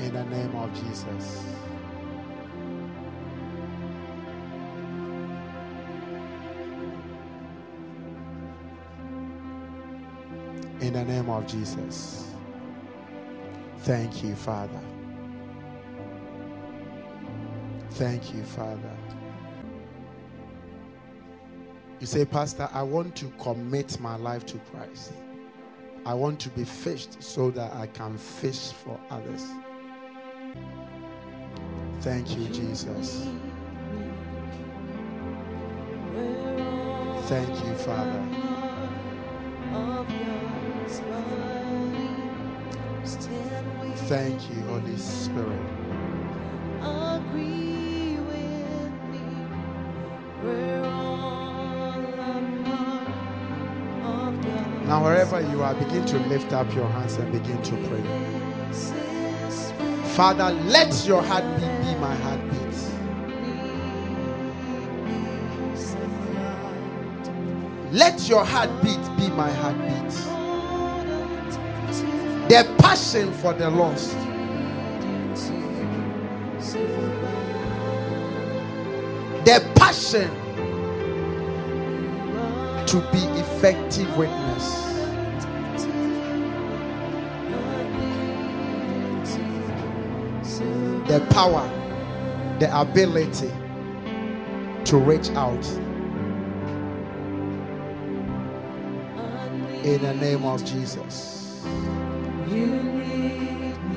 In 0.00 0.12
the 0.12 0.24
name 0.24 0.56
of 0.56 0.74
Jesus. 0.74 1.44
The 10.94 11.04
name 11.04 11.28
of 11.28 11.44
Jesus. 11.48 12.28
Thank 13.78 14.22
you, 14.22 14.36
Father. 14.36 14.80
Thank 17.90 18.32
you, 18.32 18.44
Father. 18.44 18.96
You 21.98 22.06
say, 22.06 22.24
Pastor, 22.24 22.68
I 22.72 22.84
want 22.84 23.16
to 23.16 23.26
commit 23.40 23.98
my 23.98 24.14
life 24.16 24.46
to 24.46 24.58
Christ. 24.70 25.12
I 26.06 26.14
want 26.14 26.38
to 26.40 26.48
be 26.50 26.62
fished 26.62 27.20
so 27.20 27.50
that 27.50 27.72
I 27.74 27.88
can 27.88 28.16
fish 28.16 28.70
for 28.70 28.98
others. 29.10 29.44
Thank 32.02 32.36
you, 32.38 32.46
Jesus. 32.48 33.26
Thank 37.26 37.64
you, 37.64 37.74
Father. 37.78 38.44
Thank 44.06 44.50
you, 44.50 44.60
Holy 44.64 44.96
Spirit. 44.98 45.60
Now, 54.86 55.02
wherever 55.02 55.40
you 55.40 55.62
are, 55.62 55.74
begin 55.74 56.04
to 56.06 56.18
lift 56.28 56.52
up 56.52 56.72
your 56.74 56.86
hands 56.88 57.14
and 57.14 57.32
begin 57.32 57.62
to 57.62 57.76
pray. 57.88 58.04
Father, 60.14 60.50
let 60.66 61.06
your 61.06 61.22
heartbeat 61.22 61.80
be 61.80 61.94
my 61.98 62.14
heartbeat. 62.16 62.60
Let 67.90 68.28
your 68.28 68.44
heartbeat 68.44 69.16
be 69.16 69.30
my 69.30 69.50
heartbeat. 69.50 70.33
Passion 72.84 73.32
for 73.32 73.54
the 73.54 73.70
lost. 73.70 74.12
The 79.46 79.72
passion 79.74 80.30
to 82.86 83.00
be 83.10 83.20
effective 83.40 84.14
witness. 84.18 84.84
The 91.08 91.26
power, 91.30 91.66
the 92.60 92.68
ability 92.78 93.50
to 94.84 94.96
reach 94.98 95.30
out. 95.30 95.66
In 99.84 100.02
the 100.02 100.14
name 100.14 100.44
of 100.44 100.64
Jesus. 100.66 101.64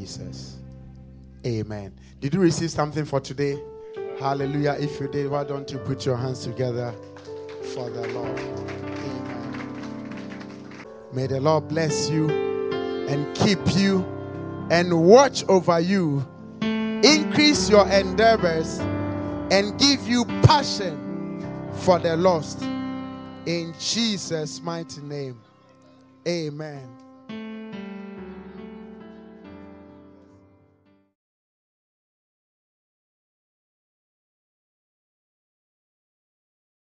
Jesus. 0.00 0.56
Amen. 1.44 1.92
Did 2.20 2.32
you 2.32 2.40
receive 2.40 2.70
something 2.70 3.04
for 3.04 3.20
today? 3.20 3.60
Hallelujah. 4.18 4.76
If 4.80 4.98
you 4.98 5.08
did, 5.08 5.30
why 5.30 5.44
don't 5.44 5.70
you 5.70 5.76
put 5.78 6.06
your 6.06 6.16
hands 6.16 6.42
together 6.42 6.94
for 7.74 7.90
the 7.90 8.08
Lord? 8.08 8.38
Amen. 8.40 9.76
May 11.12 11.26
the 11.26 11.40
Lord 11.40 11.68
bless 11.68 12.08
you 12.08 12.30
and 12.30 13.36
keep 13.36 13.58
you 13.76 13.98
and 14.70 15.04
watch 15.04 15.44
over 15.48 15.78
you, 15.80 16.26
increase 16.62 17.68
your 17.68 17.86
endeavors, 17.88 18.78
and 19.50 19.78
give 19.78 20.06
you 20.08 20.24
passion 20.44 21.44
for 21.72 21.98
the 21.98 22.16
lost. 22.16 22.62
In 23.44 23.74
Jesus' 23.78 24.62
mighty 24.62 25.02
name. 25.02 25.38
Amen. 26.26 26.99